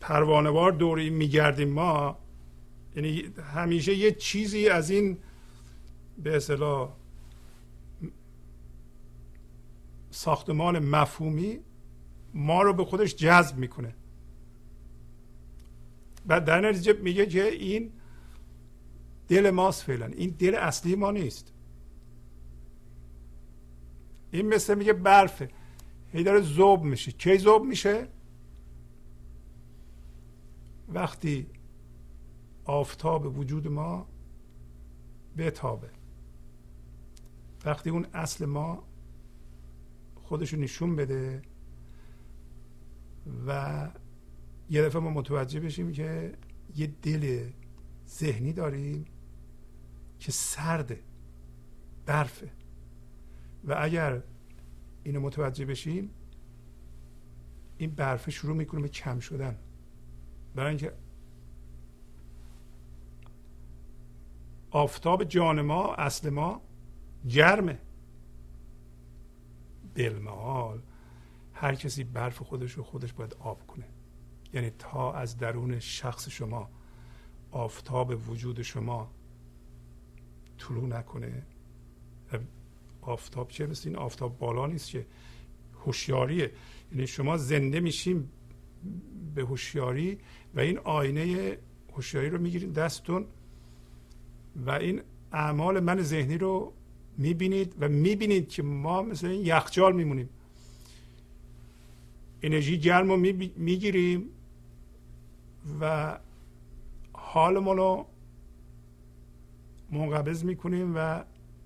[0.01, 2.19] پروانوار دوری میگردیم ما
[2.97, 5.19] یعنی همیشه یه چیزی از این
[6.19, 6.93] به اصطلاح
[10.15, 11.61] ساختمان مفهومی
[12.35, 13.95] ما رو به خودش جذب می‌کنه.
[16.27, 17.93] و در نتیجه میگه که این
[19.29, 20.07] دل ماست فعلا.
[20.07, 21.53] این دل اصلی ما نیست.
[24.31, 25.51] این مثل میگه برفه.
[26.13, 27.13] هی داره زوب میشه.
[27.13, 28.09] کی زوب میشه؟
[30.89, 31.47] وقتی
[32.65, 34.07] آفتاب وجود ما
[35.37, 35.91] بتابه.
[37.65, 38.83] وقتی اون اصل ما
[40.35, 41.43] خودشو نشون بده.
[43.47, 43.91] و
[44.71, 46.35] یه دفعه ما متوجه بشیم که
[46.77, 47.51] یه دل
[48.09, 49.05] ذهنی داریم
[50.19, 51.01] که سرده
[52.07, 52.51] برفه
[53.65, 54.23] و اگر
[55.05, 56.11] اینو متوجه بشیم
[57.79, 59.57] این برفه شروع می‌کنه به کم شدن.
[60.55, 60.93] برای اینکه
[64.71, 66.63] آفتاب جان ما اصل ما
[67.29, 67.79] گرمه
[69.97, 70.81] بالمحال
[71.53, 73.85] هر کسی برف خودش رو خودش باید آب کنه.
[74.53, 76.71] یعنی تا از درون شخص شما
[77.51, 79.11] آفتاب وجود شما
[80.59, 81.43] طلوع نکنه.
[83.03, 85.07] آفتاب چه مثل این آفتاب بالا نیست که
[85.87, 86.53] هوشیاریه.
[86.93, 88.31] یعنی شما زنده میشیم
[89.35, 90.19] به هوشیاری
[90.55, 91.59] و این آینه
[91.93, 93.27] هوشیاری رو می‌گیرید دستتون
[94.57, 95.03] و این
[95.33, 96.73] اعمال من ذهنی رو
[97.19, 100.29] می‌بینید و می‌بینید که ما مثل این یخچال میمونیم.
[102.43, 103.17] انرژی گرم رو
[103.57, 104.29] می‌گیریم
[105.81, 106.19] و
[107.13, 108.07] حالمون رو
[109.91, 111.25] منقبض می‌کنیم و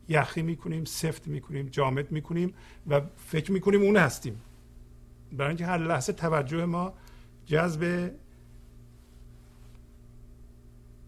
[0.08, 2.54] یخی می‌کنیم سفت می‌کنیم جامد می‌کنیم
[2.88, 4.40] و فکر می‌کنیم اون هستیم.
[5.32, 6.92] برای اینکه هر لحظه توجه ما
[7.46, 8.10] جذب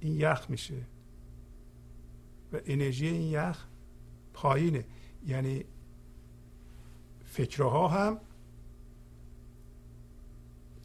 [0.01, 0.75] این یخ میشه
[2.53, 3.67] و انرژی این یخ
[4.41, 4.85] پایینه.
[5.27, 5.65] یعنی
[7.25, 8.21] فکرها هم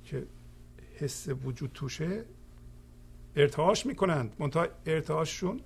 [0.06, 0.28] که
[0.96, 2.26] حس وجود توشه
[3.36, 4.36] ارتعاش می‌کنند.
[4.40, 5.62] منتها ارتعاششون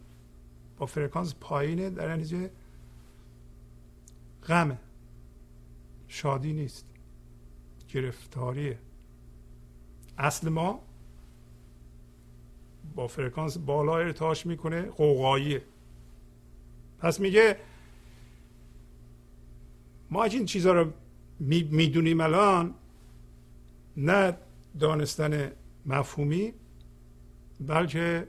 [0.77, 2.49] با فرکانس پایینه در نتیجه
[4.47, 4.77] غمه.
[6.07, 6.85] شادی نیست.
[7.93, 8.79] گرفتاریه.
[10.17, 10.81] اصل ما
[12.95, 15.61] با فرکانس بالا ارتعاش می‌کنه قوقاییه.
[16.99, 17.57] پس میگه
[20.11, 20.91] ما این چیزها رو
[21.39, 22.73] می‌دونیم الان
[23.97, 24.37] نه
[24.79, 25.51] دانستن
[25.85, 26.53] مفهومی
[27.59, 28.27] بلکه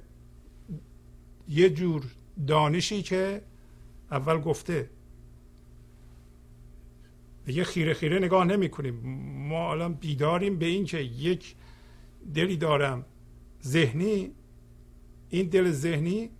[1.49, 2.05] یه جور
[2.47, 3.43] دانشی که
[4.11, 4.90] اول گفته.
[7.47, 8.95] یه خیره خیره نگاه نمی کنیم
[9.49, 11.55] ما الان بیداریم به این که یک
[12.35, 13.05] دلی دارم
[13.64, 14.31] ذهنی
[15.31, 16.31] این دل ذهنی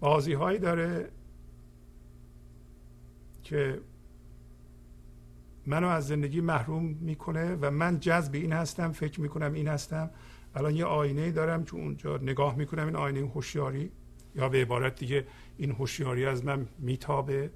[0.00, 1.08] بازی هایی داره
[3.48, 3.80] که
[5.66, 10.10] منو از زندگی محروم می‌کنه و من جذب این هستم فکر می‌کنم این هستم.
[10.54, 13.90] الان یه آینه دارم که اونجا نگاه می‌کنم این آینه هوشیاری.
[14.34, 17.50] یا به عبارت دیگه این هوشیاری از من میتابه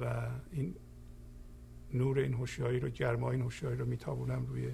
[0.00, 0.74] و این
[1.94, 4.70] نور این هوشیاری رو گرما این هوشیاری رو میتابونم روی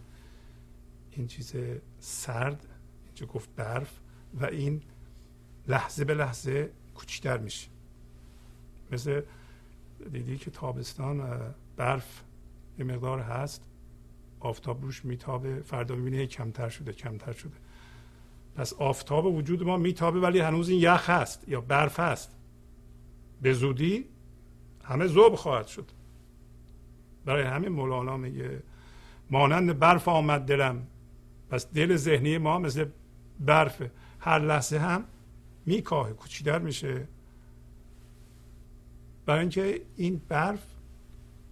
[1.10, 1.54] این چیز
[1.98, 2.66] سرد
[3.06, 4.00] اینجا گفت برف
[4.40, 4.82] و این
[5.68, 7.68] لحظه به لحظه کوچیکتر میشه.
[8.92, 9.22] مثل
[10.12, 11.40] دیدی که تابستان
[11.76, 12.22] برف
[12.79, 13.64] یه مقدار هست
[14.40, 17.57] آفتاب روش میتابه فردا می‌بینه کمتر شده کمتر شده.
[18.57, 22.37] پس آفتاب وجود ما میتابه ولی هنوز این یخ هست یا برف هست.
[23.42, 24.05] به زودی
[24.85, 25.90] همه زوب خواهد شد.
[27.24, 28.62] برای همین مولانا میگه
[29.30, 30.86] مانند برف آمد دلم
[31.51, 32.86] پس دل ذهنی ما مثل
[33.41, 33.82] برف.
[34.20, 35.05] هر لحظه هم
[35.66, 37.09] میکاهه کوچیدر میشه.
[39.31, 40.66] برای اینکه این برف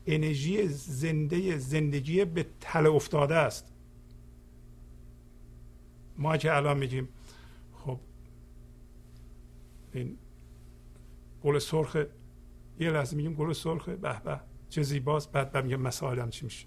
[0.07, 3.73] انرژی زنده زندگی به تله افتاده است.
[6.17, 7.09] ما که الان میگیم
[7.75, 7.99] خب
[9.93, 10.17] این
[11.43, 11.97] گل سرخ
[12.81, 15.33] یه لحظه میگیم گل سرخ به به چه زیباست.
[15.33, 16.67] بعد بعد میگم مسائلم چی میشه.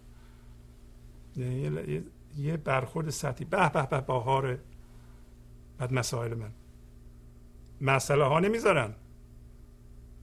[1.36, 2.04] یه,
[2.38, 3.46] یه برخورد سطحی.
[3.46, 4.60] به به به باهاره
[5.78, 6.52] بعد مسائل من.
[7.82, 8.94] مسئله ها نمی‌ذارن.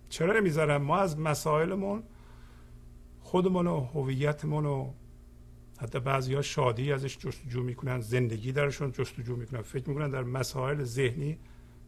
[0.09, 2.03] چرا نمی‌ذارن ما از مسائلمون
[3.21, 4.93] خودمون و هویتمون و
[5.79, 9.63] حتی بعضی ها شادی ازش جستجو می‌کنن زندگی درشون جستجو می‌کنن.
[9.63, 11.39] فکر می‌کنن در مسائل ذهنی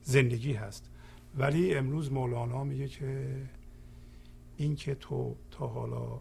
[0.02, 0.90] زندگی هست.
[1.38, 3.42] ولی امروز مولانا میگه که
[4.56, 6.20] این که تو تا حالا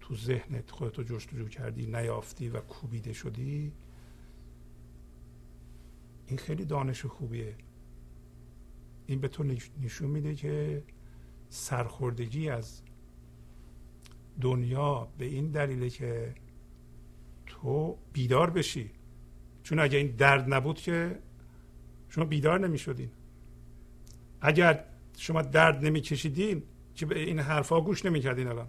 [0.00, 3.72] تو ذهنت خودتو جستجو کردی نیافتی و کوبیده شدی
[6.26, 7.54] این خیلی دانش خوبیه.
[9.06, 9.44] این به تو
[9.82, 10.82] نشون میده که
[11.48, 12.82] سرخوردگی از
[14.40, 16.34] دنیا به این دلیله که
[17.46, 18.90] تو بیدار بشی.
[19.62, 21.18] چون اگه این درد نبود که
[22.08, 23.10] شما بیدار نمی شدین
[24.40, 24.84] اگر
[25.16, 26.62] شما درد نمی کشیدین
[26.94, 28.68] که به این حرفها گوش نمی کردین الان.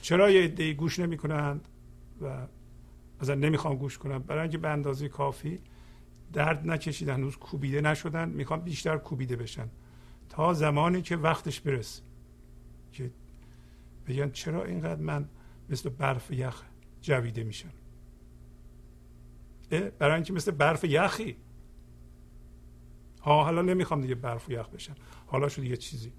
[0.00, 1.68] چرا یه عده گوش نمی کنند
[2.22, 2.46] و
[3.22, 5.58] مثلا نمی‌خوام گوش کنم برای اینکه به اندازه کافی
[6.32, 9.68] درد نکشیدن هنوز کوبیده نشدن می‌خوام بیشتر کوبیده بشن.
[10.28, 12.02] تا زمانی که وقتش برسه.
[12.92, 13.10] که
[14.06, 15.28] بگن چرا اینقدر من
[15.68, 16.62] مثل برف یخ
[17.00, 17.72] جویده میشم؟
[19.70, 21.36] برای اینکه مثل برف یخی.
[23.22, 24.94] ها حالا نمی‌خوام دیگه برف و یخ بشم
[25.26, 26.12] حالا شد یه چیزی.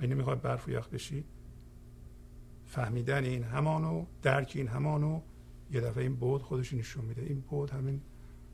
[0.00, 1.24] این نمی‌خواد برف و یخ بشی
[2.66, 5.20] فهمیدن این همانو درک این همانو
[5.70, 7.22] یه دفعه این بود خودش نشون میده.
[7.22, 8.00] این بود همین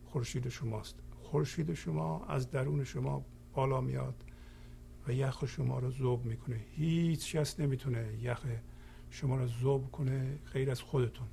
[0.04, 0.98] خورشید شماست.
[1.22, 3.24] خورشید شما از درون شما
[3.54, 4.24] بالا میاد.
[5.08, 6.60] و یخ شما رو ذوب می‌کنه.
[6.76, 8.46] هیچ کس نمی‌تونه یخ
[9.10, 11.26] شما رو ذوب کنه غیر از خودتون.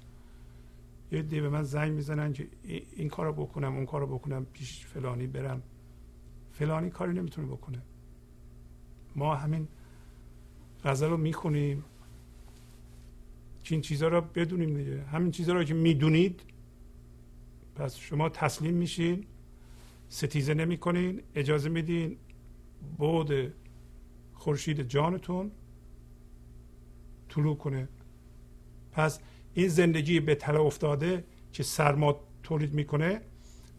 [1.12, 2.48] یه دی به من زنگ می‌زنن که
[2.96, 5.62] این کارو بکنم اون کارو بکنم پیش فلانی برم.
[6.52, 7.82] فلانی کاری نمی‌تونه بکنه.
[9.16, 9.68] ما همین
[10.84, 11.84] غزل رو می‌خونیم.
[13.64, 15.04] که این چیزها رو بدونیم دیگه.
[15.04, 16.42] همین چیزها رو که می‌دونید
[17.76, 19.26] پس شما تسلیم میشین.
[20.10, 22.18] ستیزه نمی‌کنین اجازه میدین
[22.98, 23.54] بود
[24.34, 25.52] خورشید جانتون
[27.30, 27.88] طلوع کنه.
[28.92, 29.20] پس
[29.54, 31.24] این زندگی به تله افتاده
[31.54, 33.22] که سرما تولید می‌کنه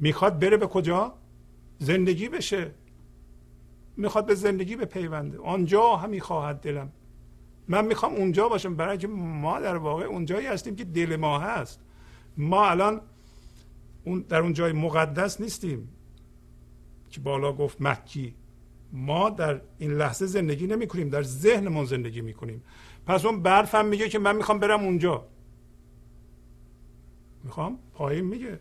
[0.01, 1.15] می‌خواد بره به کجا؟
[1.79, 2.71] زندگی بشه.
[3.97, 6.93] می‌خواد به زندگی به پیونده آنجا همی خواهد دلم.
[7.69, 8.77] من می‌خوام اونجا باشم.
[8.77, 11.81] برای که ما در واقع اونجایی هستیم که دل ما هست.
[12.37, 13.01] ما الان
[14.05, 15.89] اون در اون جای مقدس نیستیم.
[17.11, 18.35] که بالا گفت مکی.
[18.93, 22.63] ما در این لحظه زندگی نمی کنیم در ذهنمون زندگی می کنیم
[23.07, 25.27] پس اون برف هم میگه که من می‌خوام برم اونجا.
[27.45, 28.61] می‌خوام؟ پایین میگه.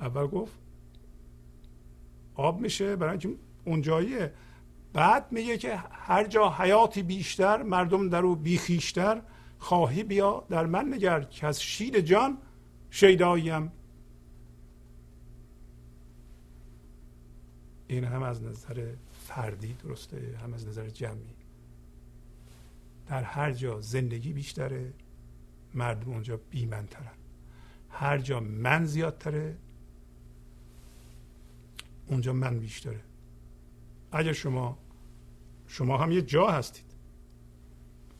[0.00, 0.52] اول گفت
[2.34, 3.28] آب میشه برای اینکه
[3.64, 4.32] اونجاییه.
[4.92, 9.22] بعد میگه که هر جا حیاتی بیشتر مردم در او بیخیشتر
[9.58, 12.38] خواهی بیا در من نگر که از شید جان
[12.90, 13.72] شیداییم
[17.90, 21.34] این هم از نظر فردی درسته هم از نظر جمعی.
[23.06, 24.92] در هر جا زندگی بیشتره
[25.74, 27.12] مردم اونجا بیمنترن
[27.90, 29.56] هر جا من زیادتره
[32.06, 33.00] اونجا من بیشتره.
[34.12, 34.78] اگر شما
[35.68, 36.84] شما هم یه جا هستید.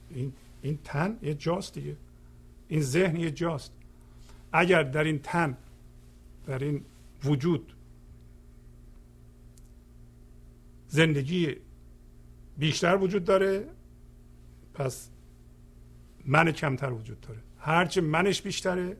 [0.09, 1.97] این این تن یه جاست دیگه.
[2.67, 3.71] این ذهن یه جاست.
[4.51, 5.57] اگر در این تن
[6.45, 6.85] در این
[7.23, 7.73] وجود
[10.91, 11.55] زندگی
[12.57, 13.67] بیشتر وجود داره
[14.73, 15.09] پس
[16.25, 17.39] من کمتر وجود داره.
[17.59, 18.97] هرچه منش بیشتره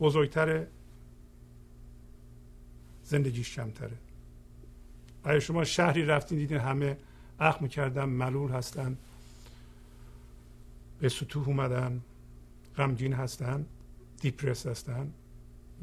[0.00, 0.68] بزرگتره
[3.04, 3.96] زندگیش کمتره.
[5.24, 6.96] اگر شما شهری رفتین دیدین همه
[7.40, 8.96] اخم می‌کردن ملول هستن
[11.00, 12.00] به سطوح اومدن
[12.76, 13.66] غمگین هستن
[14.20, 15.12] دیپرس هستن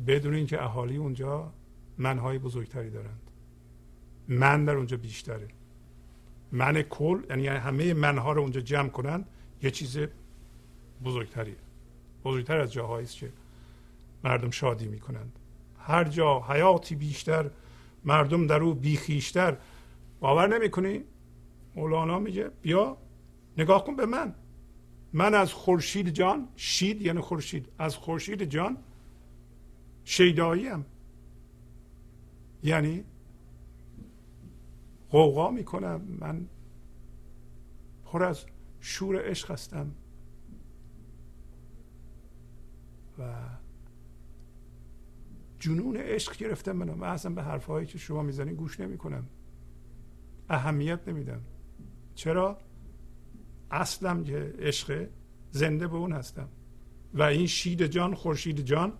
[0.07, 1.53] بدون اینکه اهالی اونجا
[1.97, 3.19] منهای بزرگتری دارند.
[4.27, 5.47] من در اونجا بیشتره.
[6.51, 9.25] من کل یعنی همه منها رو اونجا جمع کنند
[9.63, 9.97] یه چیز
[11.03, 11.55] بزرگتریه.
[12.25, 13.31] بزرگتر از جاهایی که
[14.23, 15.39] مردم شادی می‌کنند.
[15.79, 17.49] هر جا حیاتی بیشتر
[18.05, 19.57] مردم در او بیخیشتر.
[20.19, 21.03] باور نمی‌کنی؟
[21.75, 22.97] مولانا میگه بیا
[23.57, 24.35] نگاه کن به من.
[25.13, 27.67] من از خورشید جان شید یعنی خورشید.
[27.79, 28.77] از خورشید جان
[30.05, 30.85] شیداییم
[32.63, 33.03] یعنی
[35.13, 36.01] قوقا می‌کنم.
[36.19, 36.47] من
[38.05, 38.45] پر از
[38.79, 39.91] شور عشق هستم.
[43.19, 43.33] و
[45.59, 46.95] جنون عشق گرفتم منو.
[46.95, 49.25] من اصلا به حرفهایی که شما می‌زنین گوش نمی‌کنم.
[50.49, 51.41] اهمیت نمیدم.
[52.15, 52.57] چرا؟
[53.71, 55.09] اصلم که عشق
[55.51, 56.49] زنده به اون هستم.
[57.13, 58.93] و این شید جان خورشید جان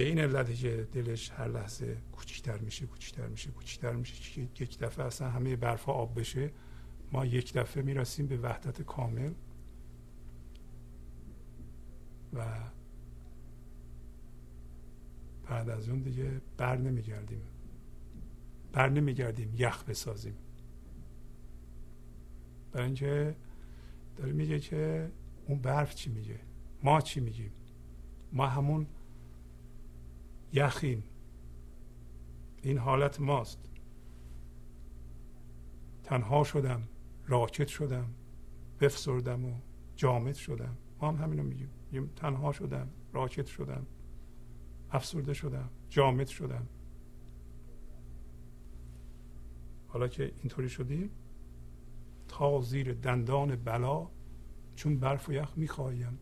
[0.00, 4.78] به این علتی که دلش هر لحظه کوچکتر میشه کوچکتر میشه کوچکتر میشه که یک
[4.78, 6.50] دفعه اصلا همه برفا آب بشه.
[7.12, 9.32] ما یک دفعه می‌رسیم به وحدت کامل
[12.32, 12.46] و
[15.48, 17.42] بعد از اون دیگه بر نمیگردیم.
[18.72, 20.34] بر نمیگردیم یخ بسازیم.
[22.72, 23.36] برای اینکه
[24.16, 25.10] داره میگه که
[25.46, 26.38] اون برف چی میگه؟
[26.82, 27.52] ما چی میگیم؟
[28.32, 28.86] ما همون
[30.52, 31.04] یخیم.
[32.62, 33.58] این حالت ماست.
[36.02, 36.82] تنها شدم
[37.26, 38.14] راکت شدم
[38.80, 39.54] بفسردم و
[39.96, 40.76] جامد شدم.
[41.00, 41.70] ما هم همینو میگیم.
[42.16, 43.86] تنها شدم راکت شدم
[44.90, 46.66] افسرده شدم جامد شدم.
[49.88, 51.10] حالا که اینطوری شدیم
[52.28, 54.08] تا زیر دندان بلا
[54.74, 56.18] چون برف و یخ می‌خوایم.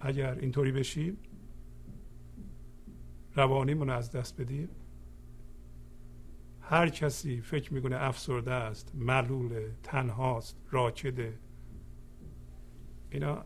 [0.00, 1.16] اگر اینطوری بشیم
[3.38, 4.68] روانیمون از دست بدیم.
[6.60, 11.38] هر کسی فکر می‌کنه افسرده است معلول تنهاست راکده.
[13.10, 13.44] اینا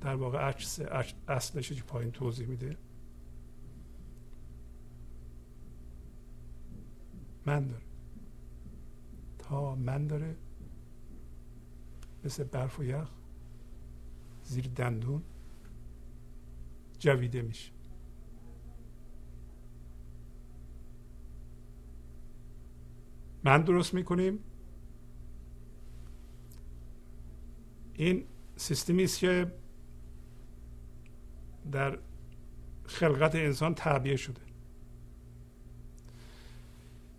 [0.00, 0.80] در واقع عکس
[1.28, 2.76] اصلش که پایین توضیح میده.
[7.46, 7.82] من داره
[9.38, 10.36] تا من داره.
[12.24, 13.10] مثل برف و یخ.
[14.42, 15.22] زیر دندون.
[16.98, 17.77] جویده میشه.
[23.44, 24.38] من درست می‌کنیم؟
[27.94, 28.24] این
[28.56, 29.52] سیستمی است که
[31.72, 31.98] در
[32.86, 34.40] خلقت انسان تعبیه شده.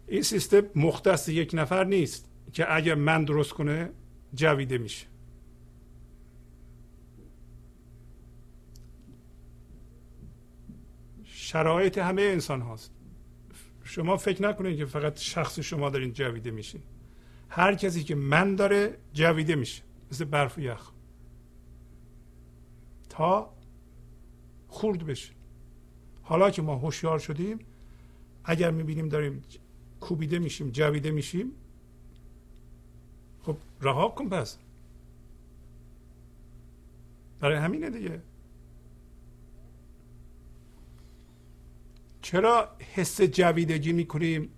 [0.08, 3.90] این سیستم مختص یک نفر نیست که اگر من درست کنه
[4.34, 5.08] جویده میشه.
[11.24, 12.99] شرایط همه انسان هاست.
[13.90, 16.82] شما فکر نکنید که فقط شخص شما دارین جویده میشین.
[17.50, 20.92] هر کسی که من داره جویده میشه مثل برف و یخ.
[23.10, 23.54] تا
[24.68, 25.34] خورد بشه.
[26.22, 27.60] حالا که ما هوشیار شدیم
[28.44, 29.44] اگر می‌بینیم داریم
[30.00, 31.52] کوبیده میشیم جویده میشیم
[33.44, 34.58] خب رها کن پس.
[37.40, 38.22] برای همینه دیگه.
[42.22, 44.50] چرا حس جویدگی می‌کنیم؟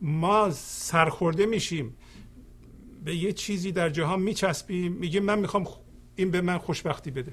[0.00, 1.96] ما سرخورده میشیم.
[3.04, 4.92] به یه چیزی در جهان میچسبیم.
[4.92, 5.66] میگیم من می‌خوام
[6.16, 7.32] این به من خوشبختی بده.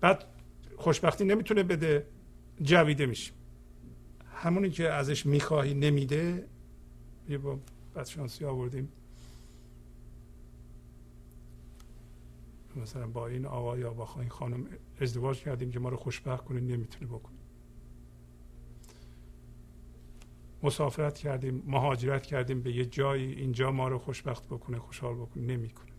[0.00, 0.24] بعد
[0.76, 2.06] خوشبختی نمی‌تونه بده
[2.62, 3.34] جویده میشیم.
[4.34, 6.46] همونی که ازش می‌خواهی نمیده
[7.28, 7.58] یه با
[7.96, 8.88] بدشانسی آوردیم.
[12.76, 14.66] مثلا با این آقا یا با این خانم
[15.00, 17.38] ازدواج کردیم که ما رو خوشبخت کنه نمی‌تونه بکنه.
[20.62, 25.92] مسافرت کردیم مهاجرت کردیم به یه جایی اینجا ما رو خوشبخت بکنه خوشحال بکنه نمی‌کنه.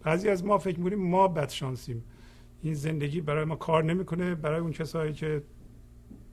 [0.00, 2.04] بعضی از ما فکر می‌کنیم ما بدشانسیم.
[2.62, 5.42] این زندگی برای ما کار نمی‌کنه برای اون کسایی که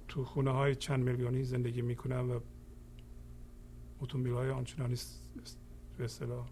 [0.07, 2.39] تو خونه های چند میلیونی زندگی می‌کنن و
[3.99, 4.95] اتومبیل های آنچنانی
[5.97, 6.47] به اصطلاح.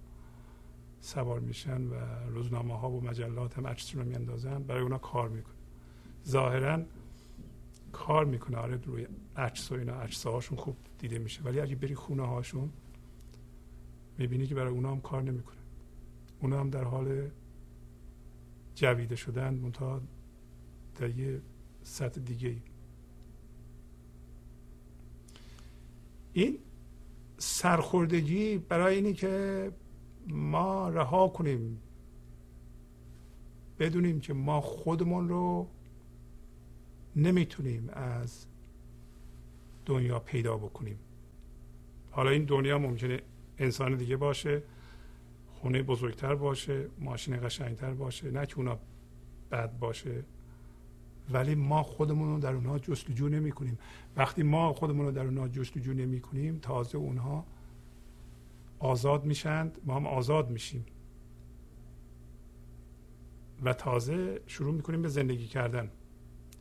[1.08, 1.94] سوار میشن و
[2.30, 5.56] روزنامه ها و مجلات هم عکسشون رو میاندازن برای اونا کار می‌کنه.
[6.28, 6.84] ظاهرا
[7.92, 8.58] کار می‌کنه.
[8.58, 11.42] آره روی عکس و اینا عکس هاشون خوب دیده میشه.
[11.44, 12.70] ولی اگه بری خونه هاشون
[14.18, 15.58] می‌بینی که برای اونا هم کار نمی‌کنه.
[16.42, 17.30] اونا هم در حال
[18.76, 20.02] جویده شدن منتها
[20.96, 21.42] در یه
[21.84, 22.62] سطح دیگه ای
[26.34, 26.58] این
[27.38, 29.72] سرخوردگی برای اینی که
[30.28, 31.80] ما رها کنیم.
[33.80, 35.68] بدونیم که ما خودمون رو
[37.16, 38.46] نمی‌تونیم از
[39.86, 41.00] دنیا پیدا بکنیم.
[42.12, 43.22] حالا این دنیا ممکنه
[43.58, 44.64] انسان دیگه باشه
[45.54, 48.80] خونه بزرگتر باشه ماشین قشنگتر باشه نه که اونا
[49.52, 50.24] بد باشه.
[51.32, 53.78] ولی ما خودمون رو در اونها جستجو نمی کنیم
[54.18, 57.46] وقتی ما خودمون رو در اونها جستجو نمی کنیم تازه اونها
[58.80, 60.86] آزاد میشند ما هم آزاد میشیم.
[63.64, 65.92] و تازه شروع می‌کنیم به زندگی کردن.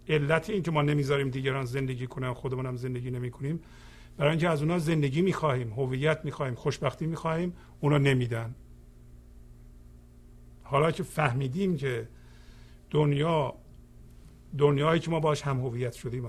[0.08, 3.60] علت این که ما نمی‌ذاریم دیگران زندگی کنن خودمون هم زندگی نمی کنیم
[4.16, 8.54] برای اینکه از اونها زندگی می‌خواهیم هویت می‌خواهیم خوشبختی می‌خواهیم اونا نمیدن.
[10.62, 12.08] حالا که فهمیدیم که
[12.90, 13.54] دنیا
[14.58, 16.24] دنیایی که ما باش هم هویت شدیم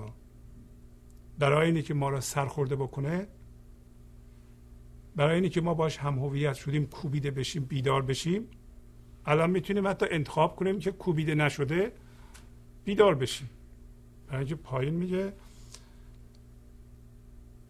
[1.38, 3.26] برای اینه که ما را سرخورده بکنه
[5.18, 8.48] برای اینه که ما باش هم هویت شدیم کوبیده بشیم بیدار بشیم
[9.26, 11.92] الان می‌تونیم حتی انتخاب کنیم که کوبیده نشده
[12.84, 13.50] بیدار بشیم.
[14.26, 15.32] برای اینکه پایین میگه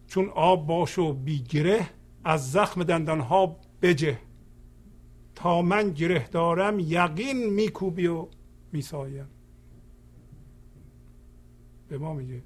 [0.07, 1.89] چون آب باش و بیگره
[2.23, 4.19] از زخم دندان ها بجه.
[5.35, 8.27] تا من گره دارم یقین میکوبی و
[8.71, 9.27] میسایم.
[11.87, 12.43] به ما میگه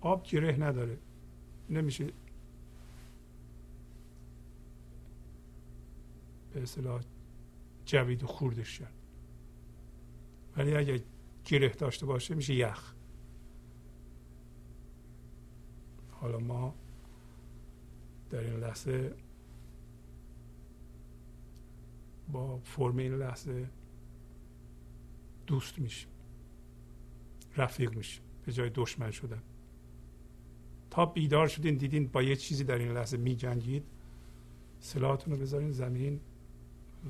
[0.00, 0.98] آب گره نداره.
[1.70, 2.06] نمیشه
[6.58, 7.02] به اصطلاح
[7.84, 8.92] جوید و خوردش کرد.
[10.56, 11.00] ولی اگر
[11.44, 12.94] گره داشته باشه میشه یخ.
[16.10, 16.74] حالا ما
[18.30, 19.14] در این لحظه
[22.32, 23.70] با فرم این لحظه
[25.46, 26.10] دوست میشیم.
[27.56, 28.22] رفیق میشیم.
[28.46, 29.42] به جای دشمن شدن.
[30.90, 33.84] تا بیدار شدین دیدین با یه چیزی در این لحظه می جنگید
[34.80, 36.20] سلاحتون رو بذارین زمین.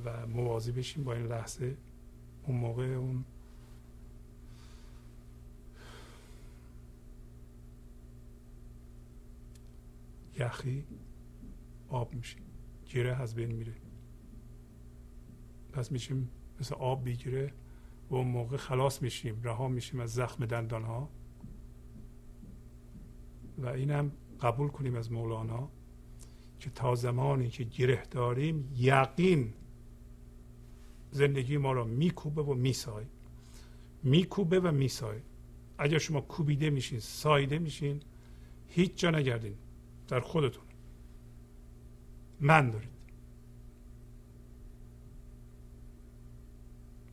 [0.05, 1.77] و موازی بشین با این لحظه
[2.47, 3.25] اون موقع اون
[10.39, 10.85] یخی
[11.89, 12.37] آب میشه
[12.85, 13.75] گیره از بین میره.
[15.73, 16.31] پس میشیم
[16.61, 17.53] مثل آب بیگیره
[18.11, 21.09] و اون موقع خلاص میشیم رها میشیم از زخم دندان ها
[23.59, 25.69] و اینم قبول کنیم از مولانا
[26.61, 29.55] که تا زمانی که گره داریم یقین
[31.11, 33.05] زندگی ما را میکوبه و میسای
[34.03, 35.19] میکوبه و میسای
[35.79, 38.01] اگر شما کوبیده میشین سایده میشین
[38.69, 39.55] هیچ جا نگردین.
[40.09, 40.65] در خودتون.
[42.41, 42.89] من دارید.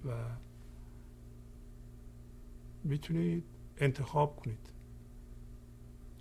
[0.05, 0.11] و
[2.83, 3.43] می‌تونید
[3.77, 4.69] انتخاب کنید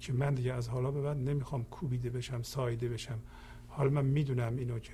[0.00, 3.18] که من دیگه از حالا به بعد نمی‌خوام کوبیده بشم سایده بشم.
[3.68, 4.92] حالا من می‌دونم اینو که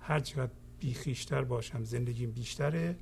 [0.00, 2.96] هر چقدر بیخیشتر باشم زندگیم بیشتره.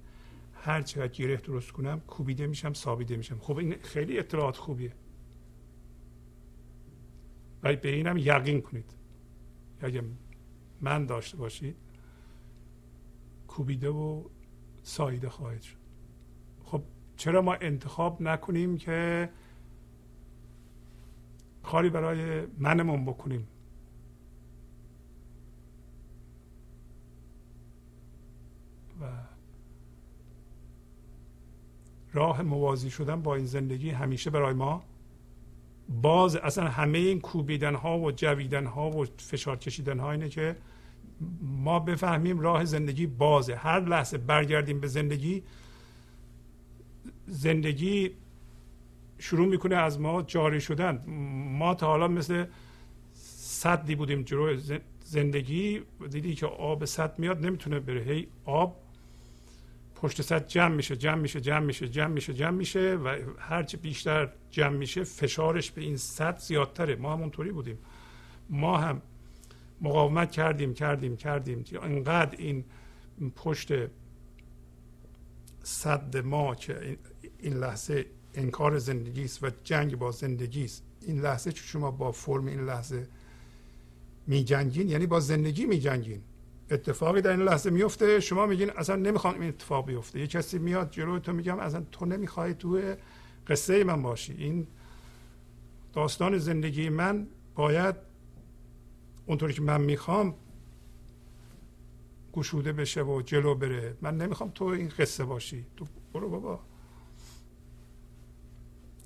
[0.54, 3.38] هر چقدر گره درست کنم کوبیده میشم سابیده میشم.
[3.38, 4.92] خب این خیلی اطلاعات خوبیه.
[7.62, 8.94] ولی به اینم یقین کنید.
[9.80, 10.02] اگه
[10.80, 11.76] من داشته باشید
[13.48, 14.24] کوبیده و
[14.82, 15.76] سایده خواهید شد.
[16.64, 16.82] خب
[17.16, 19.28] چرا ما انتخاب نکنیم که
[21.62, 23.48] کاری برای منمون بکنیم
[29.00, 29.04] و
[32.12, 34.82] راه موازی شدن با این زندگی همیشه برای ما
[36.02, 40.56] باز اصلا همه این کوبیدن ها و جویدن ها و فشار کشیدن ها اینه که
[41.42, 43.54] ما بفهمیم راه زندگی بازه.
[43.54, 45.42] هر لحظه برگردیم به زندگی
[47.26, 48.10] زندگی
[49.18, 51.04] شروع می‌کنه از ما جاری شدن.
[51.58, 52.44] ما تا حالا مثل
[53.34, 54.56] صدی بودیم جلو
[55.04, 55.82] زندگی.
[56.10, 58.02] دیدی که آب صد میاد نمی‌تونه بره.
[58.02, 58.76] هی آب
[60.02, 64.32] پشت صد جمع میشه جمع میشه جمع میشه جمع میشه جمع میشه و هرچی بیشتر
[64.50, 66.96] جمع میشه فشارش به این صد زیادتره.
[66.96, 67.78] ما هم اونطوری بودیم.
[68.50, 69.02] ما هم
[69.80, 71.64] مقاومت کردیم کردیم کردیم.
[71.82, 72.64] انقدر این
[73.36, 73.72] پشت
[75.62, 76.98] صد ما که
[77.38, 80.84] این لحظه انکار زندگی است و جنگ با زندگی است.
[81.02, 83.08] این لحظه که شما با فرم این لحظه
[84.26, 86.22] می جنگین یعنی با زندگی می جنگین
[86.70, 88.20] اتفاقی در این لحظه میفته.
[88.20, 90.20] شما میگین اصلا نمی‌خوام این اتفاق بیفته.
[90.20, 92.94] یه کسی میاد جلو تو میگم اصلا تو نمی‌خوای تو
[93.46, 94.32] قصه من باشی.
[94.32, 94.66] این
[95.92, 97.94] داستان زندگی من باید
[99.26, 100.34] اونطوری که من می‌خوام
[102.32, 103.96] گشوده بشه و جلو بره.
[104.00, 105.66] من نمی‌خوام تو این قصه باشی.
[105.76, 106.60] تو برو بابا.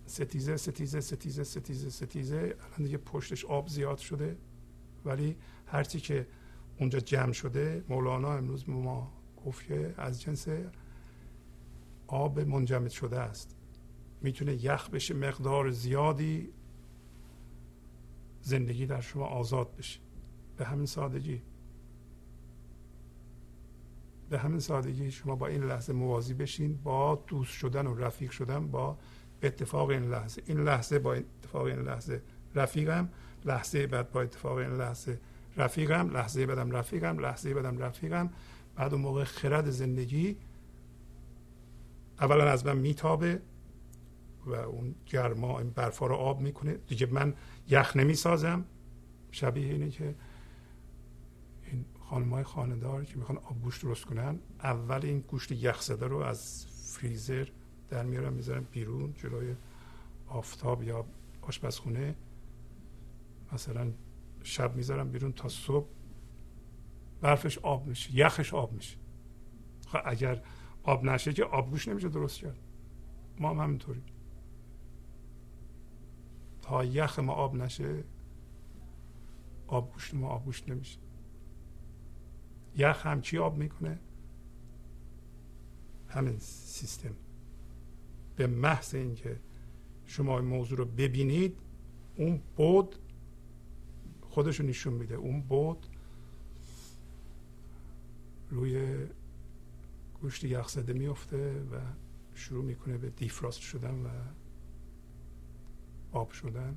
[0.06, 2.36] ستیزه ستیزه ستیزه ستیزه ستیزه.
[2.36, 4.36] الان دیگه پشتش آب زیاد شده.
[5.04, 5.36] ولی
[5.66, 6.26] هرچی که
[6.82, 7.84] اونجا جمع شده.
[7.88, 9.12] مولانا امروز ما
[9.46, 10.48] گفت که از جنس
[12.06, 13.56] آب منجمد شده است.
[14.22, 16.48] می‌تونه یخ بشه مقدار زیادی
[18.40, 20.00] زندگی در شما آزاد بشه.
[20.56, 21.42] به همین سادگی.
[24.30, 28.68] به همین سادگی شما با این لحظه موازی بشین با دوست شدن و رفیق شدن
[28.68, 28.98] با
[29.42, 30.42] اتفاق این لحظه.
[30.46, 32.22] این لحظه با اتفاق این لحظه
[32.54, 33.08] رفیقم
[33.44, 35.20] لحظه بعد با اتفاق این لحظه
[35.56, 38.30] رفیقم لحظه بعدم رفیقم لحظه بعدم رفیقم.
[38.76, 40.36] بعد اون موقع خرد زندگی
[42.20, 43.42] اولا از من میتابه
[44.46, 46.72] و اون گرما این برفا رو آب می‌کنه.
[46.72, 47.34] دیگه من
[47.68, 48.64] یخ نمی‌سازم.
[49.30, 50.14] شبیه اینه که
[51.64, 56.16] این خانمای خاندار که می‌خوان آب گوشت درست کنن اول این گوشت یخ زده رو
[56.16, 57.48] از فریزر
[57.90, 59.54] در میارن می‌ذارن بیرون جلوی
[60.28, 61.04] آفتاب یا
[61.42, 62.14] آشپزخونه.
[63.52, 63.92] مثلا
[64.44, 65.88] شب می‌ذارم بیرون تا صبح.
[67.20, 68.96] برفش آب میشه یخش آب میشه.
[69.86, 70.42] خب اگر
[70.82, 72.58] آب نشه که آبگوش نمیشه درست کرد.
[73.40, 74.02] ما هم همینطوری.
[76.62, 78.04] تا یخ ما آب نشه
[79.66, 80.98] آبگوشت ما آبگوشت نمیشه.
[82.76, 83.98] یخ هم چی آب می‌کنه؟
[86.08, 87.14] همین سیستم.
[88.36, 89.40] به محض اینکه
[90.04, 91.58] شما این موضوع رو ببینید
[92.16, 92.96] اون بود
[94.32, 95.14] خودش رو نشون میده.
[95.14, 95.86] اون بود
[98.50, 98.96] روی
[100.20, 101.80] گوشت یخزده میفته و
[102.34, 104.08] شروع می‌کنه به دیفراست شدن و
[106.12, 106.76] آب شدن.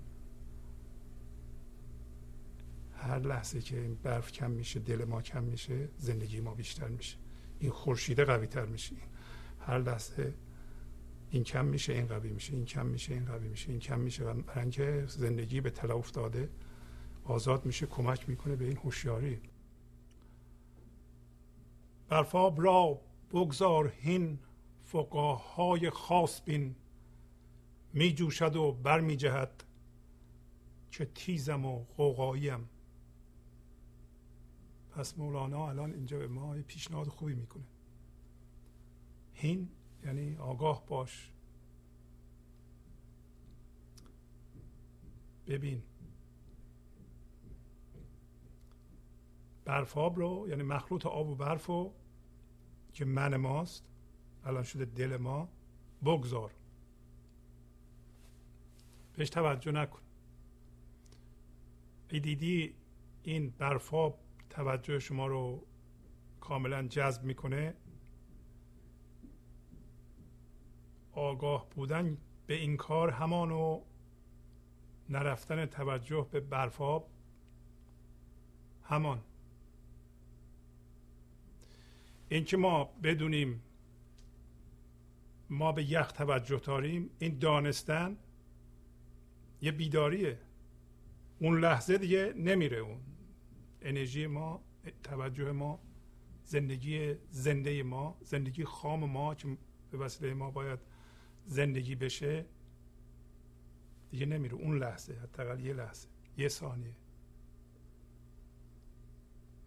[2.97, 7.17] هر لحظه که این برف کم میشه دل ما کم میشه زندگی ما بیشتر میشه.
[7.59, 8.95] این خورشیده قوی تر میشه.
[9.59, 10.33] هر لحظه
[11.31, 14.23] این کم میشه این قوی میشه این کم میشه این قوی میشه این کم میشه.
[14.23, 16.49] برای اینکه زندگی به تلا افتاده
[17.25, 19.41] آزاد میشه کمک می‌کنه به این هوشیاری.
[22.09, 23.01] برفاب را
[23.31, 24.39] بگذار هین
[24.83, 26.75] فقاهای خاص بین.
[27.93, 29.01] می جوشد و بر
[30.91, 32.69] که تیزم و قوقاییم
[34.91, 37.63] پس مولانا الان اینجا به ما پیشنهاد خوبی می‌کنه.
[39.33, 39.69] هین
[40.05, 41.31] یعنی آگاه باش.
[45.47, 45.83] ببین.
[49.65, 51.93] برفاب رو یعنی مخلوط آب و برف رو
[52.93, 53.85] که من ماست
[54.43, 55.49] الان شده دل ما
[56.05, 56.51] بگذار.
[59.13, 59.99] بهش توجه نکن.
[62.09, 62.75] ای دیدی
[63.23, 65.65] این برفاب توجه شما رو
[66.39, 67.75] کاملا جذب می‌کنه؟
[71.11, 73.81] آگاه بودن به این کار همانو
[75.09, 77.09] نرفتن توجه به برفاب
[78.83, 79.23] همان.
[82.29, 83.61] اینکه ما بدونیم
[85.49, 88.17] ما به یخ توجه داریم این دانستن
[89.61, 90.39] یه بیداریه.
[91.39, 92.99] اون لحظه دیگه نمیره اون.
[93.81, 94.63] انرژی ما
[95.03, 95.79] توجه ما
[96.43, 99.57] زندگی زنده ما زندگی خام ما که
[99.91, 100.79] به وسیله ما باید
[101.45, 102.45] زندگی بشه
[104.11, 104.53] دیگه نمیره.
[104.53, 106.07] اون لحظه حداقل یه لحظه
[106.37, 106.95] یه ثانیه.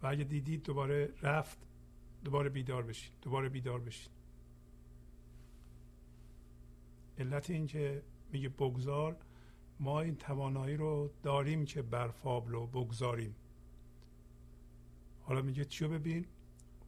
[0.01, 1.68] و اگه دیدید دوباره رفت
[2.23, 4.11] دوباره بیدار بشید دوباره بیدار بشید
[7.19, 9.15] علت این که میگه بگذار
[9.79, 13.35] ما این توانایی رو داریم که برفاب رو بگذاریم.
[15.21, 16.25] حالا میگه چیو ببین؟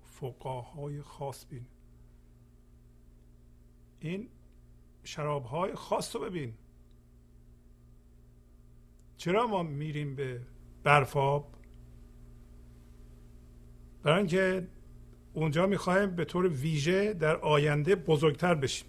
[0.04, 1.66] فقاهای خاص بین.
[4.00, 4.30] این
[5.04, 6.54] شراب های خاص رو ببین.
[9.18, 10.42] چرا ما میریم به
[10.84, 11.56] برفاب؟
[14.04, 14.68] برای اینکه
[15.34, 18.88] اونجا می‌خوایم به طور ویژه در آینده بزرگتر بشیم.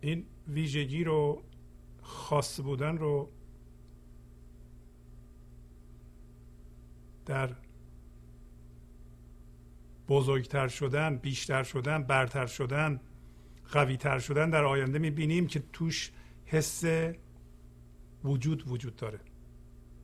[0.00, 1.42] این ویژگی رو
[2.02, 3.30] خاص بودن رو
[7.26, 7.56] در
[10.08, 13.00] بزرگتر شدن بیشتر شدن برتر شدن
[13.72, 16.12] قویتر شدن در آینده می‌بینیم که توش
[16.44, 16.84] حس
[18.24, 19.20] وجود وجود داره.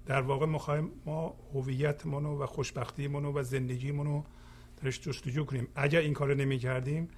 [0.06, 4.24] در واقع می‌خوایم ما هویتمون و خوشبختیمون و زندگیمون رو
[4.82, 5.68] درش جستجو کنیم.
[5.74, 7.08] اگر این کار نمی کردیم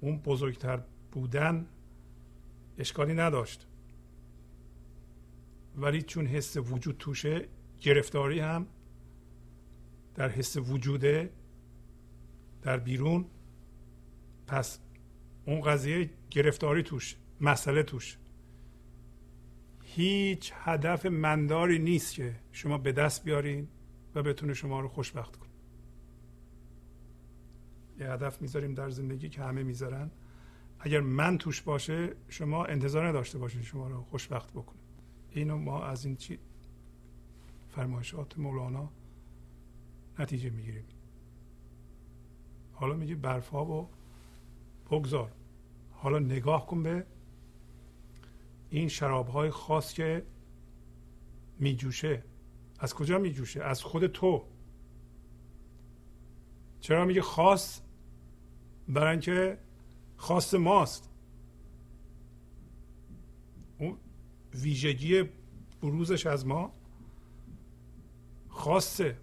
[0.00, 0.82] اون بزرگتر
[1.12, 1.66] بودن
[2.78, 3.66] اشکالی نداشت.
[5.76, 7.48] ولی چون حس وجود توشه
[7.80, 8.66] گرفتاری هم
[10.14, 11.32] در حس وجوده
[12.62, 13.24] در بیرون
[14.46, 14.78] پس
[15.46, 18.16] اون قضیه گرفتاری توش مسئله توش.
[19.94, 23.68] هیچ هدف منداری نیست که شما به دست بیارین
[24.14, 25.48] و بتونه شما رو خوشبخت کنه.
[27.98, 30.10] یه هدف می‌ذاریم در زندگی که همه می‌ذارن.
[30.80, 34.78] اگر من توش باشه شما انتظار نداشته باشید شما رو خوشبخت بکنه.
[35.30, 36.38] اینو ما از این چی
[37.68, 38.90] فرمایشات مولانا
[40.18, 40.84] نتیجه می‌گیریم.
[42.72, 43.88] حالا میگه برفا و
[44.90, 45.32] بگذار.
[45.92, 47.06] حالا نگاه کن به
[48.72, 50.26] این شراب های خاص که
[51.58, 52.24] میجوشه.
[52.78, 54.44] از کجا میجوشه؟ از خود تو.
[56.80, 57.80] چرا میگه خاص؟
[58.88, 59.58] برای اینکه
[60.16, 61.10] خاص ماست.
[63.78, 63.96] اون
[64.54, 65.24] ویژگی
[65.80, 66.72] بروزش از ما
[68.48, 69.18] خاصه.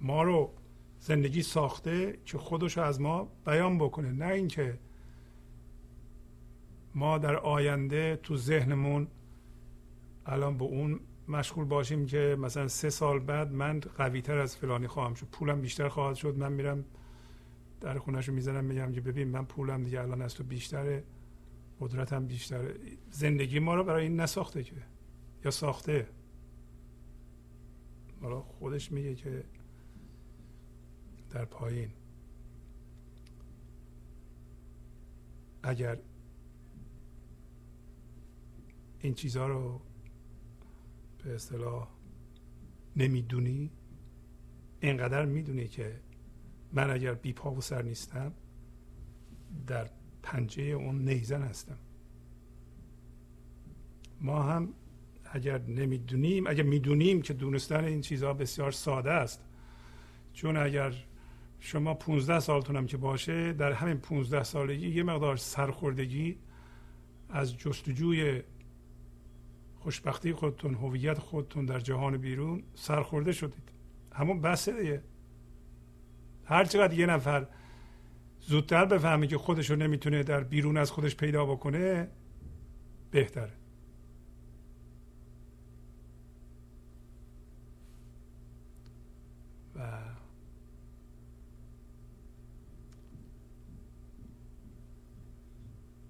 [0.00, 0.54] ما رو
[0.98, 4.12] زندگی ساخته که خودش از ما بیان بکنه.
[4.12, 4.78] نه اینکه
[6.94, 9.08] ما در آینده تو ذهنمون
[10.26, 14.86] الان به اون مشغول باشیم که مثلا سه سال بعد من قوی تر از فلانی
[14.86, 15.26] خواهم شد.
[15.26, 16.36] پولم بیشتر خواهد شد.
[16.36, 16.84] من میرم
[17.80, 21.04] در خونهش رو می‌زنم میگم که ببین من پولم دیگه الان از تو بیشتره
[21.80, 22.74] قدرتم بیشتره.
[23.10, 24.74] زندگی ما رو برای این نساخته که.
[25.44, 26.06] یا ساخته.
[28.22, 29.44] حالا خودش میگه که
[31.30, 31.90] در پایین.
[35.62, 35.98] اگر
[39.02, 39.80] این چیزها رو
[41.24, 41.88] به اصطلاح
[42.96, 43.70] نمی‌دونی؟
[44.80, 46.00] اینقدر می‌دونی که
[46.72, 48.32] من اگر بی پا و سر نیستم
[49.66, 49.90] در
[50.22, 51.78] پنجه اون نیزن هستم.
[54.20, 54.74] ما هم
[55.24, 59.44] اگر نمی‌دونیم اگر می‌دونیم که دونستن این چیزها بسیار ساده است
[60.32, 60.94] چون اگر
[61.60, 66.38] شما 15 سالتون هم که باشه در همین 15 سالگی یه مقدار سرخوردگی
[67.28, 68.42] از جستجوی
[69.82, 73.72] خوشبختی خودتون هویت خودتون در جهان بیرون سرخورده شدید.
[74.12, 75.02] همون بسه دیگه.
[76.44, 77.46] هر چقدر یه نفر
[78.40, 82.08] زودتر بفهمه که خودش رو نمی‌تونه در بیرون از خودش پیدا بکنه
[83.10, 83.52] بهتره.
[89.76, 89.98] و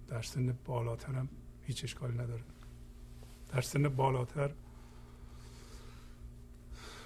[0.07, 1.29] در سن بالاترم
[1.61, 2.43] هیچ اشکالی نداره.
[3.53, 4.51] در سن بالاتر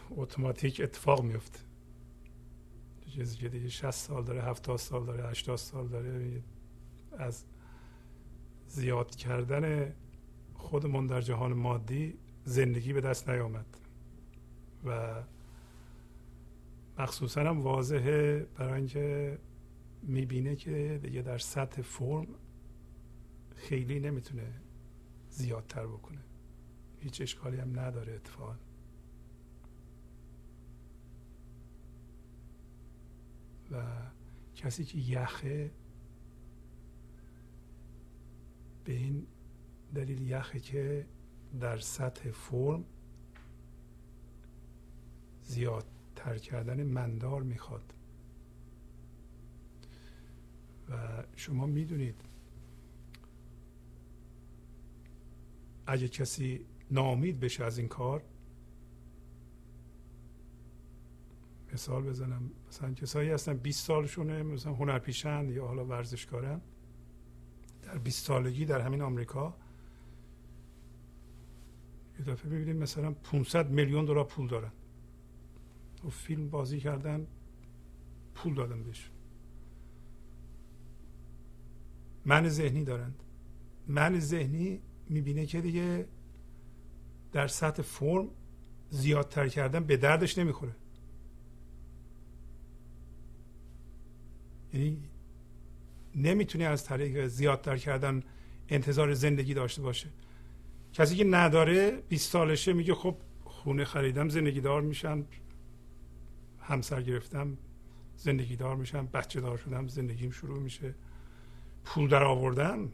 [0.10, 1.60] اتوماتیک اتفاق میفته
[3.10, 6.44] چیزی که دیگه 60 سال داره 70 سال داره 80 سال داره.
[7.18, 7.44] از
[8.68, 9.96] زیاد کردن
[10.54, 13.78] خودمون در جهان مادی زندگی به دست نیامد.
[14.86, 15.24] و
[16.98, 19.40] مخصوصا هم واضحه برای اینکه
[20.04, 22.28] می‌بینه که دیگه در سطح فرم
[23.56, 24.62] خیلی نمی‌تونه
[25.30, 26.20] زیادتر بکنه.
[27.00, 28.56] هیچ اشکالی هم نداره اتفاقا.
[33.72, 33.84] و
[34.56, 35.72] کسی که یخه
[38.86, 39.28] به این
[39.96, 41.06] دلیل یخه که
[41.60, 42.86] در سطح فرم
[45.44, 47.94] زیادتر کردن مندار می‌خواد.
[50.90, 52.22] و شما می‌دونید
[55.88, 58.24] اگه کسی نامید بشه از این کار.
[61.74, 62.52] مثال بزنم.
[62.68, 66.62] مثلا کسایی هستن 20 سالشونه مثلا هنرپیشن یا حالا ورزشکارن.
[67.84, 69.58] در 20 سالگی در همین آمریکا.
[72.20, 74.72] یه دفعه ببینیم مثلا 500 میلیون دلار پول دارن.
[76.06, 77.28] و فیلم بازی کردن
[78.36, 79.12] پول دادن بهش.
[82.26, 83.24] من ذهنی دارند.
[83.88, 86.08] من ذهنی می‌بینه که دیگه
[87.38, 88.28] در سطح فرم
[88.90, 90.76] زیادتر کردن به دردش نمی‌خوره.
[94.74, 94.98] یعنی
[96.16, 98.24] نمی‌تونه از طریق زیادتر کردن
[98.70, 100.10] انتظار زندگی داشته باشه.
[100.94, 105.26] کسی که نداره 20 سالشه میگه خب خونه خریدم زندگی دار میشم
[106.60, 107.58] همسر گرفتم
[108.16, 110.96] زندگی دار میشم بچه دار شدم زندگیم شروع میشه.
[111.86, 112.92] پول در آوردم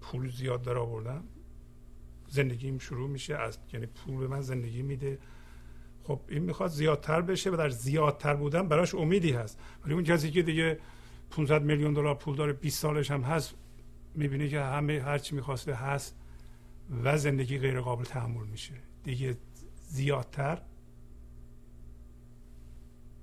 [0.00, 1.24] پول زیاد در آوردم
[2.32, 5.18] زندگیم شروع میشه از یعنی پول به من زندگی میده.
[6.02, 9.60] خب این می‌خواد زیادتر بشه و در زیادتر بودن براش امیدی هست.
[9.84, 10.78] ولی اون کسی که دیگه
[11.30, 13.54] 500 میلیون دلار پول داره 20 سالش هم هست
[14.14, 16.16] می‌بینه که همه هرچی می‌خواسته هست
[17.04, 18.74] و زندگی غیر قابل تحمل میشه.
[19.04, 19.36] دیگه
[19.88, 20.62] زیادتر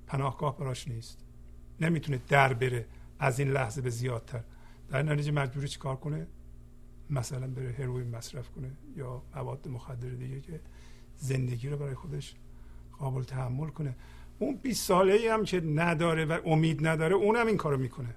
[0.08, 1.26] پناهگاه براش نیست.
[1.82, 2.86] نمی‌تونه در بره
[3.20, 4.44] از این لحظه به زیادتر.
[4.90, 6.28] در نتیجه مجبوری چیکار کنه؟
[7.10, 10.60] مثلا بره هروئین مصرف کنه یا مواد مخدر دیگه که
[11.18, 12.36] زندگی رو برای خودش
[12.98, 13.96] قابل تحمل کنه.
[14.40, 18.16] اون 20 ساله ای هم که نداره و امید نداره اونم این کارو می‌کنه.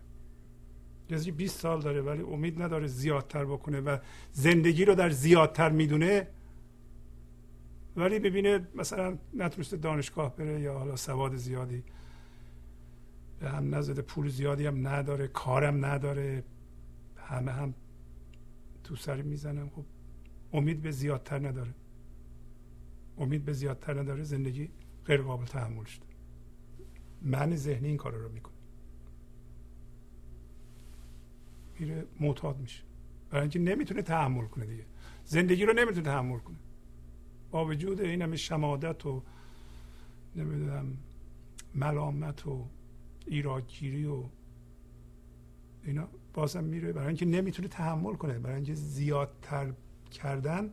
[1.08, 3.98] کسی 20 سال داره ولی امید نداره زیادتر بکنه و
[4.32, 6.28] زندگی رو در زیادتر می‌دونه.
[7.96, 11.84] ولی ببینه مثلا نتونسته دانشگاه بره یا حالا سواد زیادی
[13.40, 16.44] به هم نزده پول زیادی هم نداره کارم نداره
[17.16, 17.74] همه هم
[18.84, 19.70] تو سری می‌زنم.
[19.70, 19.84] خب
[20.52, 21.74] امید به زیادتر نداره.
[23.18, 24.22] امید به زیادتر نداره.
[24.22, 24.68] زندگی
[25.04, 26.06] غیر قابل تحمل شده.
[27.22, 28.54] من ذهنی این کار رو می‌کنه
[31.78, 32.82] میره معتاد میشه.
[33.30, 34.84] برای اینکه نمی‌تونه تحمل کنه دیگه.
[35.24, 36.56] زندگی رو نمی‌تونه تحمل کنه.
[37.50, 39.22] با وجود این همه شمادت و
[40.36, 40.96] نمی‌دونم
[41.74, 42.66] ملامت و
[43.26, 44.24] ایرادگیری و
[45.84, 46.92] اینا بازم میره.
[46.92, 48.38] برای اینکه نمی‌تونه تحمل کنه.
[48.38, 49.72] برای اینکه زیادتر
[50.10, 50.72] کردن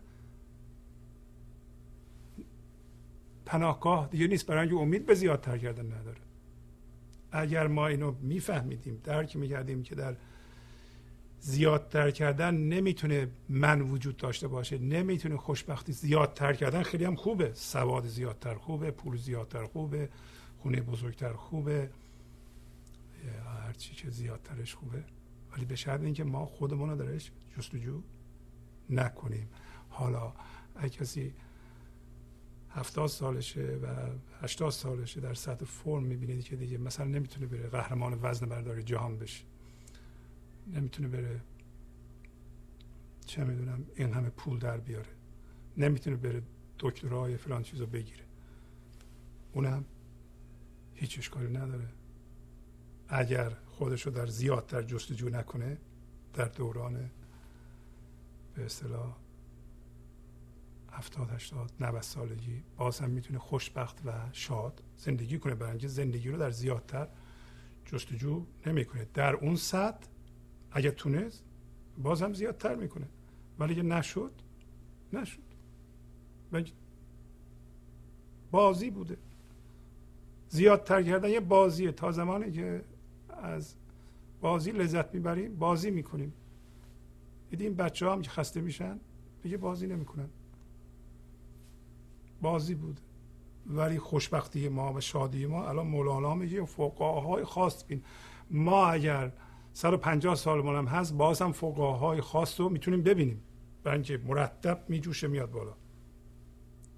[3.46, 4.46] پناهگاه دیگه نیست.
[4.46, 6.22] برای اینکه امید به زیادتر کردن نداره.
[7.32, 10.16] اگر ما اینو میفهمیدیم درک می‌کردیم که در
[11.42, 17.52] زیادتر کردن نمی‌تونه من وجود داشته باشه نمی‌تونه خوشبختی زیادتر کردن خیلی هم خوبه.
[17.54, 20.10] سواد زیادتر خوبه پول زیادتر خوبه
[20.60, 21.90] خونه بزرگتر خوبه
[23.66, 25.04] هر چی که زیادترش خوبه.
[25.52, 28.02] ولی به شرط اینکه ما خودمون رو درش جستجو
[28.90, 29.50] نکنیم.
[29.90, 30.34] حالا
[30.76, 31.34] اگه کسی
[32.70, 33.88] هفتاد سالشه و
[34.42, 39.18] هشتاد سالشه در سطح فرم می‌بینید که دیگه مثلا نمی‌تونه بره قهرمان وزن برداری جهان
[39.18, 39.44] بشه.
[40.68, 41.42] نمی‌تونه بره
[43.26, 45.10] چه می‌دونم این همه پول در بیاره.
[45.78, 46.42] نمی‌تونه بره
[46.80, 48.24] دکترای فلان چیزو بگیره.
[49.54, 49.86] اونم
[50.94, 51.88] هیچ اشکالی نداره.
[53.10, 55.78] اگر خودش رو در زیادتر جستجو نکنه
[56.34, 57.10] در دوران
[58.56, 59.16] به اصطلاح
[60.92, 65.56] هفتاد هشتاد 90 سالگی باز هم می‌تونه خوشبخت و شاد زندگی کنه.
[65.56, 67.08] برای اینکه زندگی رو در زیادتر
[67.86, 69.08] جستجو نمی‌کنه.
[69.14, 70.08] در اون سطح
[70.72, 71.44] اگر تونست
[71.98, 73.08] باز هم زیادتر می‌کنه.
[73.60, 74.32] ولی اگه نشد
[75.14, 75.40] نشد.
[78.52, 79.18] بازی بوده.
[80.50, 81.92] زیادتر کردن یه بازیه.
[81.92, 82.84] تا زمانی که
[83.40, 83.76] از
[84.42, 86.34] بازی لذت می‌بریم بازی می‌کنیم.
[87.50, 89.00] دیدیم بچه هم که خسته میشن
[89.44, 90.30] دیگه بازی نمی‌کنن.
[92.42, 93.00] بازی بود.
[93.68, 98.04] ولی خوشبختی ما و شادی ما الان مولانا میگه فوقاهای خاص بین.
[98.52, 99.32] ما اگر
[99.74, 103.42] 150 سال هم هست باز هم فوقاهای خاص رو می‌تونیم ببینیم.
[103.84, 105.74] برای اینکه مرتب میجوشه میاد بالا.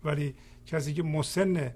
[0.04, 0.36] ولی
[0.66, 1.74] کسی که مسن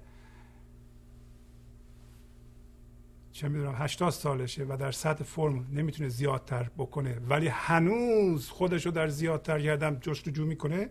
[3.36, 7.18] چه می‌دونم 80 سالشه و در سطح فرم نمی‌تونه زیادتر بکنه.
[7.28, 10.90] ولی هنوز خودش رو در زیادتر کردن جستجو می‌کنه.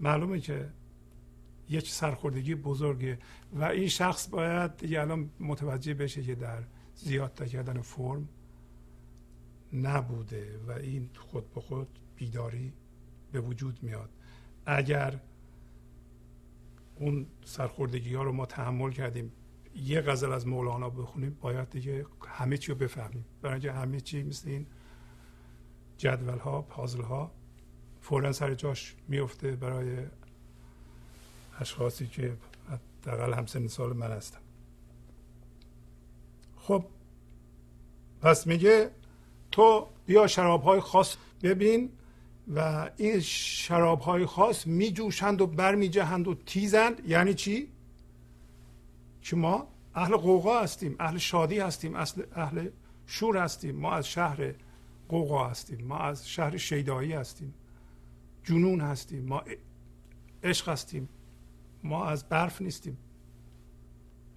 [0.00, 0.68] معلومه که
[1.68, 3.18] یک سرخوردگی بزرگه
[3.52, 6.62] و این شخص باید دیگه الان متوجه بشه که در
[6.94, 8.28] زیادتر کردن فرم
[9.72, 12.72] نبوده و این خود به خود بیداری
[13.32, 14.10] به وجود میاد.
[14.66, 15.20] اگر
[16.96, 19.32] اون سرخوردگی ها رو ما تحمل کردیم
[19.74, 23.24] یه غزل از مولانا بخونیم باید دیگه همه چی رو بفهمیم.
[23.42, 24.66] برای اینکه همه چی مثل این
[25.98, 27.30] جدول ها پازل ها
[28.00, 29.96] فورا سر جاش میفته برای
[31.60, 32.36] اشخاصی که
[33.02, 34.40] حداقل همسن سال من هستم
[36.56, 36.84] خب
[38.20, 38.90] پس میگه
[39.52, 41.90] تو بیا شراب های خاص ببین
[42.54, 47.08] و این شراب های خاص میجوشند و برمیجهند و تیزند.
[47.08, 47.68] یعنی چی؟
[49.22, 52.68] که ما اهل قوقا هستیم اهل شادی هستیم اصل اهل
[53.06, 53.76] شور هستیم.
[53.76, 54.54] ما از شهر
[55.08, 57.54] قوقا هستیم ما از شهر شیدایی هستیم.
[58.44, 59.42] جنون هستیم ما
[60.44, 61.08] عشق هستیم
[61.84, 62.96] ما از برف نیستیم.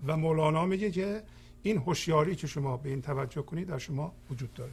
[0.08, 1.24] و مولانا میگه که
[1.64, 4.72] این هوشیاری که شما به این توجه کنید در شما وجود داره.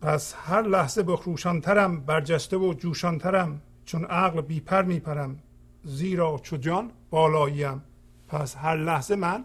[0.00, 3.62] پس هر لحظه بخروشانترم برجسته و جوشانترم.
[3.84, 5.38] چون عقل بیپر میپرم
[5.84, 7.82] زیرا چو جان بالاییم.
[8.28, 9.44] پس هر لحظه من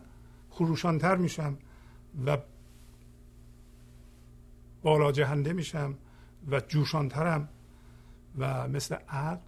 [0.49, 1.57] خروشانتر میشم
[2.25, 2.37] و
[4.81, 5.97] بالا جهنده میشم
[6.51, 7.49] و جوشانترم
[8.37, 9.41] و مثل عقل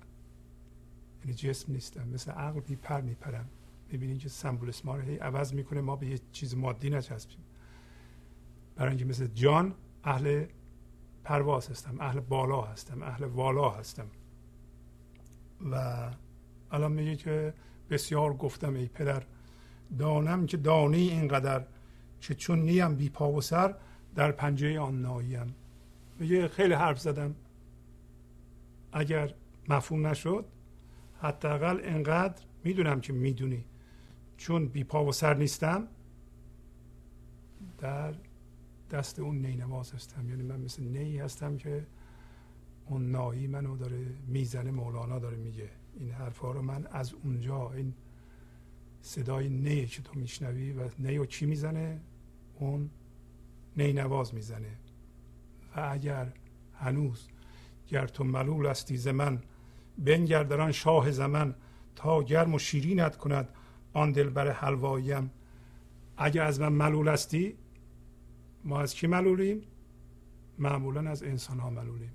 [1.21, 3.49] یعنی جسم نیستم مثل عقل بیپر میپرم.
[3.91, 7.37] می‌بینید که سمبولیسم رو هی عوض می‌کنه ما به یه چیز مادی نچسبیم.
[8.75, 9.73] برای اینکه مثل جان
[10.03, 10.45] اهل
[11.23, 14.07] پرواز هستم اهل بالا هستم اهل والا هستم.
[15.71, 16.07] و
[16.71, 17.53] الان میگه که
[17.89, 19.23] بسیار گفتم ای پدر
[19.99, 21.65] دانم که دانی اینقدر
[22.21, 23.75] که چون نیم بی پا و سر
[24.15, 25.55] در پنجه آن ناییم
[26.19, 27.35] میگه خیلی حرف زدم.
[28.93, 29.33] اگر
[29.69, 30.45] مفهوم نشد
[31.21, 33.65] حداقل انقدر می‌دونم که می‌دونی.
[34.37, 35.87] چون بی پا و سر نیستم
[37.77, 38.13] در
[38.91, 40.29] دست اون نینواز هستم.
[40.29, 41.85] یعنی من مثل نی هستم که
[42.85, 45.69] اون نایی منو داره می‌زنه مولانا داره میگه.
[45.99, 47.93] این حرفها رو من از اونجا این
[49.01, 52.01] صدای نی که تو میشنوی و نی و چی می‌زنه؟
[52.59, 52.89] اون
[53.77, 54.77] نی نواز می‌زنه.
[55.75, 56.33] و اگر
[56.73, 57.27] هنوز
[57.87, 59.41] گر تو ملول استی ز من
[59.97, 61.55] بنگر در آن شاه زمن
[61.95, 63.49] تا گرم و شیرینت کند
[63.93, 65.31] آن دلبر حلواییم.
[66.17, 67.55] اگر از من ملول هستی
[68.63, 69.61] ما از کی ملولیم؟
[70.59, 72.11] معمولا از انسان ها ملولیم.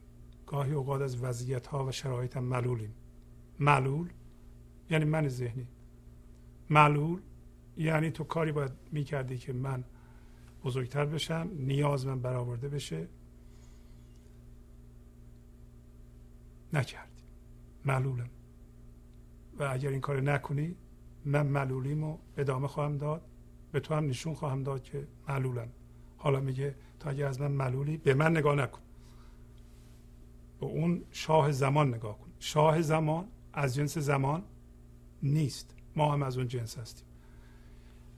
[0.46, 2.94] گاهی اوقات از وضعیت ها و شرایط هم ملولیم
[3.60, 4.08] معلول
[4.90, 5.68] یعنی من ذهنی.
[6.70, 7.20] معلول
[7.76, 9.84] یعنی تو کاری باید می‌کردی که من
[10.64, 13.08] بزرگتر بشم نیاز من برآورده بشه.
[16.72, 17.22] نکردی.
[17.84, 18.30] معلولم.
[19.58, 20.76] و اگر این کار نکنی
[21.24, 23.22] من معلولیمو ادامه خواهم داد.
[23.72, 25.68] به تو هم نشون خواهم داد که معلولم.
[26.16, 28.80] حالا میگه تا اگه از من معلولی به من نگاه نکن.
[30.60, 32.26] به اون شاه زمان نگاه کن.
[32.40, 34.42] شاه زمان از جنس زمان
[35.22, 35.74] نیست.
[35.96, 37.06] ما هم از اون جنس هستیم.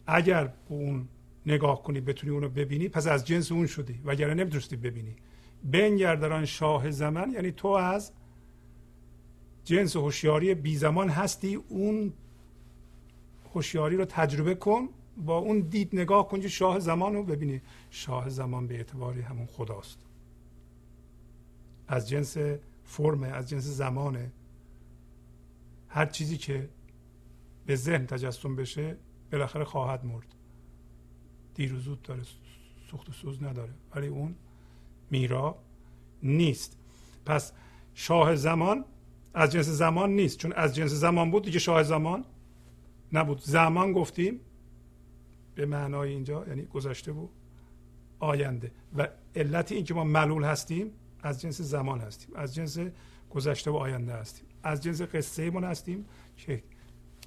[0.06, 1.08] اگر به اون
[1.46, 4.00] نگاه کنی بتونی اونو ببینی پس از جنس اون شدی.
[4.04, 5.16] وگرنه نمی‌تونستی ببینی.
[5.64, 8.12] بنگر در شاه زمان یعنی تو از
[9.64, 11.54] جنس هوشیاری بی زمان هستی.
[11.54, 12.12] اون
[13.54, 17.60] هوشیاری رو تجربه کن با اون دید نگاه کن شاه زمان رو ببینی.
[17.90, 20.07] شاه زمان به اعتباری همون خداست.
[21.88, 22.36] از جنس
[22.84, 24.32] فرمه از جنس زمانه
[25.88, 26.68] هر چیزی که
[27.66, 28.96] به ذهن تجسم بشه
[29.32, 30.34] بالاخره خواهد مرد.
[31.54, 32.22] دیر و زود داره
[32.90, 33.72] سوخت و سوز نداره.
[33.94, 34.34] ولی اون
[35.10, 35.58] میرا
[36.22, 36.78] نیست.
[37.26, 37.52] پس
[37.94, 38.84] شاه زمان
[39.34, 40.38] از جنس زمان نیست.
[40.38, 42.24] چون از جنس زمان بود دیگه شاه زمان
[43.12, 43.40] نبود.
[43.40, 44.40] زمان گفتیم
[45.54, 47.30] به معنای اینجا یعنی گذشته بود
[48.18, 48.70] آینده.
[48.96, 50.90] و علت اینکه ما ملول هستیم
[51.22, 52.78] از جنس زمان هستیم از جنس
[53.30, 56.06] گذشته و آینده هستیم از جنس قصه من هستیم
[56.36, 56.62] که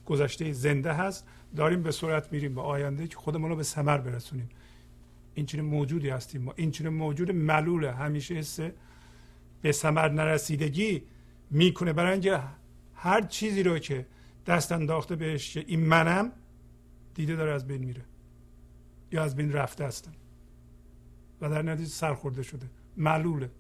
[0.06, 1.28] گذشته زنده هست.
[1.56, 4.50] داریم به صورت میریم به آینده که خودمون رو به ثمر برسونیم.
[5.34, 7.92] این چنین موجودی هستیم ما این چنین موجود ملوله.
[7.92, 8.60] همیشه حس
[9.62, 11.04] به ثمر نرسیدگی
[11.50, 11.94] می‌کنه.
[11.94, 12.40] برای اینکه
[12.96, 14.06] هر چیزی رو که
[14.48, 16.32] دست انداخته بهش این منم
[17.16, 18.02] دیده داره از بین میره
[19.12, 20.12] یا از بین رفته هستم
[21.42, 22.70] و در نتیجه سرخورده شده.
[22.98, 23.52] معلوله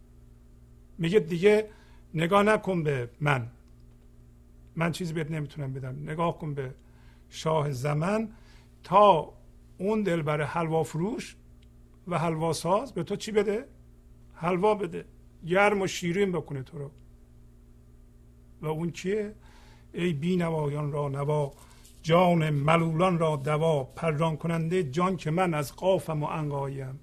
[1.01, 1.69] میگه دیگه
[2.13, 3.47] نگاه نکن به من.
[4.75, 5.95] من چیزی بهت نمی‌تونم بدم.
[6.03, 6.73] نگاه کن به
[7.29, 8.29] شاه زمن.
[8.83, 9.33] تا
[9.77, 11.35] اون دل برای حلوا فروش
[12.07, 13.65] و حلوا ساز به تو چی بده؟
[14.33, 15.05] حلوا بده.
[15.45, 16.91] گرم و شیرین بکنه تو رو.
[18.61, 19.35] و اون کیه؟
[19.93, 21.53] ای بینوایان را نوا
[22.01, 26.99] جان ملولان را دوا پران کننده جان که من از قافم و انقایم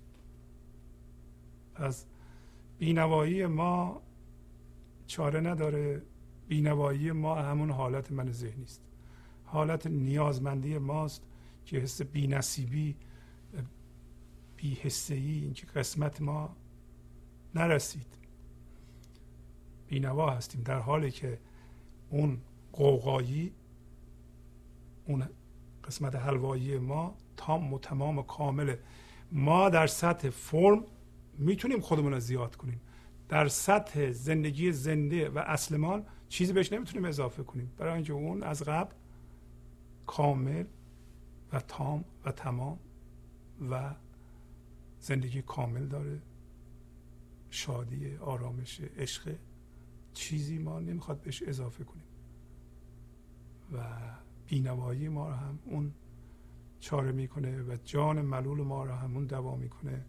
[1.75, 2.05] از
[2.79, 4.03] بینوایی ما
[5.07, 6.03] چاره نداره.
[6.49, 8.83] بینوایی ما همون حالت من ذهنی است.
[9.45, 11.23] حالت نیازمندی ماست
[11.65, 12.97] که حس بینصیبی
[14.57, 16.57] بی حسه ای اینکه قسمت ما
[17.55, 18.07] نرسید.
[19.89, 21.39] بینوا هستیم در حالی که
[22.11, 22.39] اون
[22.73, 23.53] قوقایی
[25.07, 25.29] اون
[25.85, 28.79] قسمت حلوایی ما تام و تمام و کامله
[29.33, 30.85] ما در سطح فرم
[31.39, 32.81] می‌تونیم خودمون رو زیاد کنیم.
[33.29, 37.73] در سطح زندگی زنده و اصلمان چیزی بهش نمی‌تونیم اضافه کنیم.
[37.77, 38.95] برای اینکه اون از قبل
[40.07, 40.65] کامل
[41.53, 42.79] و تام و تمام
[43.71, 43.95] و
[45.01, 46.23] زندگی کامل داره.
[47.51, 49.37] شادی آرامش عشق
[50.13, 52.05] چیزی ما نمی‌خواد بهش اضافه کنیم.
[53.73, 53.85] و
[54.47, 55.95] بینوایی ما رو هم اون
[56.81, 60.05] چاره می‌کنه و جان ملول ما رو هم اون دوا می‌کنه.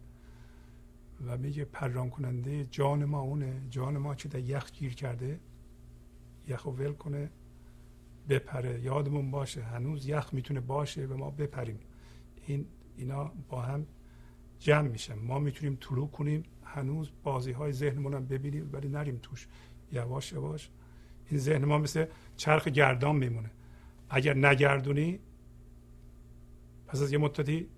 [1.26, 3.62] و میگه پران کننده جان ما اونه.
[3.70, 5.40] جان ما که در یخ گیر کرده؟
[6.48, 7.30] یخ رو ول کنه
[8.28, 8.80] بپره.
[8.80, 11.78] یادمون باشه هنوز یخ می‌تونه باشه و ما بپریم.
[12.46, 12.66] این
[12.96, 13.86] اینا با هم
[14.58, 15.18] جمع میشن.
[15.18, 19.48] ما می‌تونیم طلوع کنیم هنوز بازی های ذهنمون هم ببینیم ولی نریم توش.
[19.92, 20.70] یواش یواش
[21.26, 22.06] این ذهن ما مثل
[22.36, 23.50] چرخ گردان میمونه.
[24.10, 25.18] اگر نگردونی
[26.86, 27.68] پس از یه مدتی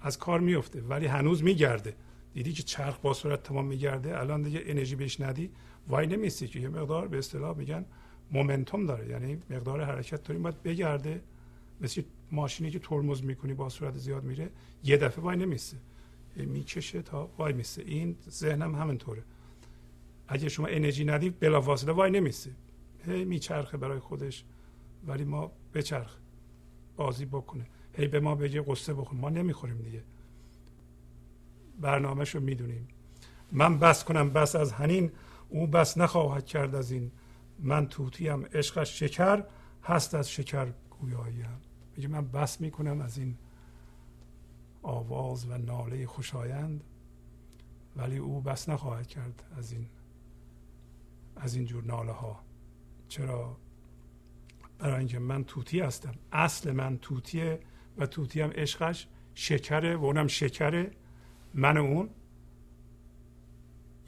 [0.00, 1.94] از کار میفته ولی هنوز میگرده.
[2.36, 4.20] دیدی که چرخ با صورت تمام میگرده.
[4.20, 5.50] الان دیگه انرژی بهش ندی.
[5.88, 6.60] وای نمیستی که.
[6.60, 7.84] یه مقدار به اصطلاح میگن
[8.30, 9.08] مومنتوم داره.
[9.08, 10.42] یعنی مقدار حرکت داریم.
[10.42, 11.22] باید بگرده.
[11.80, 12.02] مثل
[12.32, 14.50] ماشینی که ترمز می‌کنی با صورت زیاد میره
[14.84, 15.76] یه دفعه وای نمیسته.
[16.36, 17.82] می‌کشه تا وای میسته.
[17.82, 19.22] این ذهنم همینطوره.
[20.28, 22.50] اگه شما انرژی ندی بلافاصله وای نمیسته.
[23.06, 24.44] هی میچرخه برای خودش.
[25.06, 26.16] ولی ما بچرخ.
[26.96, 27.66] بازی بکنه.
[27.92, 30.02] هی به ما بگه قصه بخون ما نمی‌خوریم دیگه.
[31.80, 32.88] برنامهش رو می‌دونیم.
[33.52, 35.12] من بس کنم بس از هنین
[35.48, 37.10] او بس نخواهد کرد از این.
[37.58, 39.44] من توتیم عشقش شکر
[39.84, 41.60] هست از شکر گویاییم.
[41.96, 43.36] میگه من بس می‌کنم از این
[44.82, 46.84] آواز و ناله خوشایند
[47.96, 49.86] ولی او بس نخواهد کرد از این
[51.36, 52.40] از این جور ناله ها
[53.08, 53.56] چرا؟
[54.78, 56.14] برای اینکه من توتی هستم.
[56.32, 57.60] اصل من توتیه
[57.98, 60.90] و توتی هم عشقش شکره و اونم شکره.
[61.56, 62.10] من اون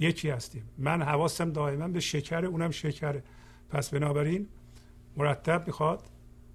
[0.01, 0.63] یکی هستیم.
[0.79, 3.23] من حواسم دائما به شکر اونم شکره
[3.69, 4.49] پس بنابراین
[5.17, 6.11] مرتب می‌خواد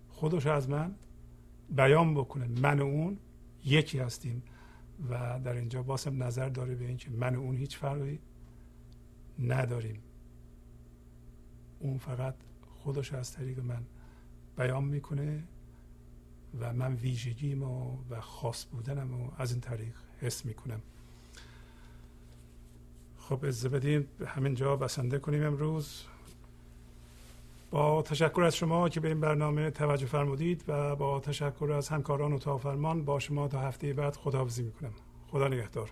[0.09, 0.95] خودش از من
[1.69, 2.47] بیان بکنه.
[2.47, 3.17] من و اون
[3.65, 4.43] یکی هستیم.
[5.09, 8.19] و در اینجا باسم نظر داره به اینکه من و اون هیچ فرقی
[9.39, 10.01] نداریم.
[11.79, 12.35] اون فقط
[12.83, 13.83] خودش از طریق من
[14.57, 15.43] بیان می‌کنه
[16.59, 20.81] و من ویژگیم و, و خاص بودنم و از این طریق حس می‌کنم.
[23.19, 26.03] خب از بدین همینجا بسنده کنیم امروز.
[27.71, 32.33] با تشکر از شما که به این برنامه توجه فرمودید و با تشکر از همکاران
[32.33, 34.93] و فرمان با شما تا هفته بعد خداحافظی می‌کنم.
[35.31, 35.91] خدا نگهدار.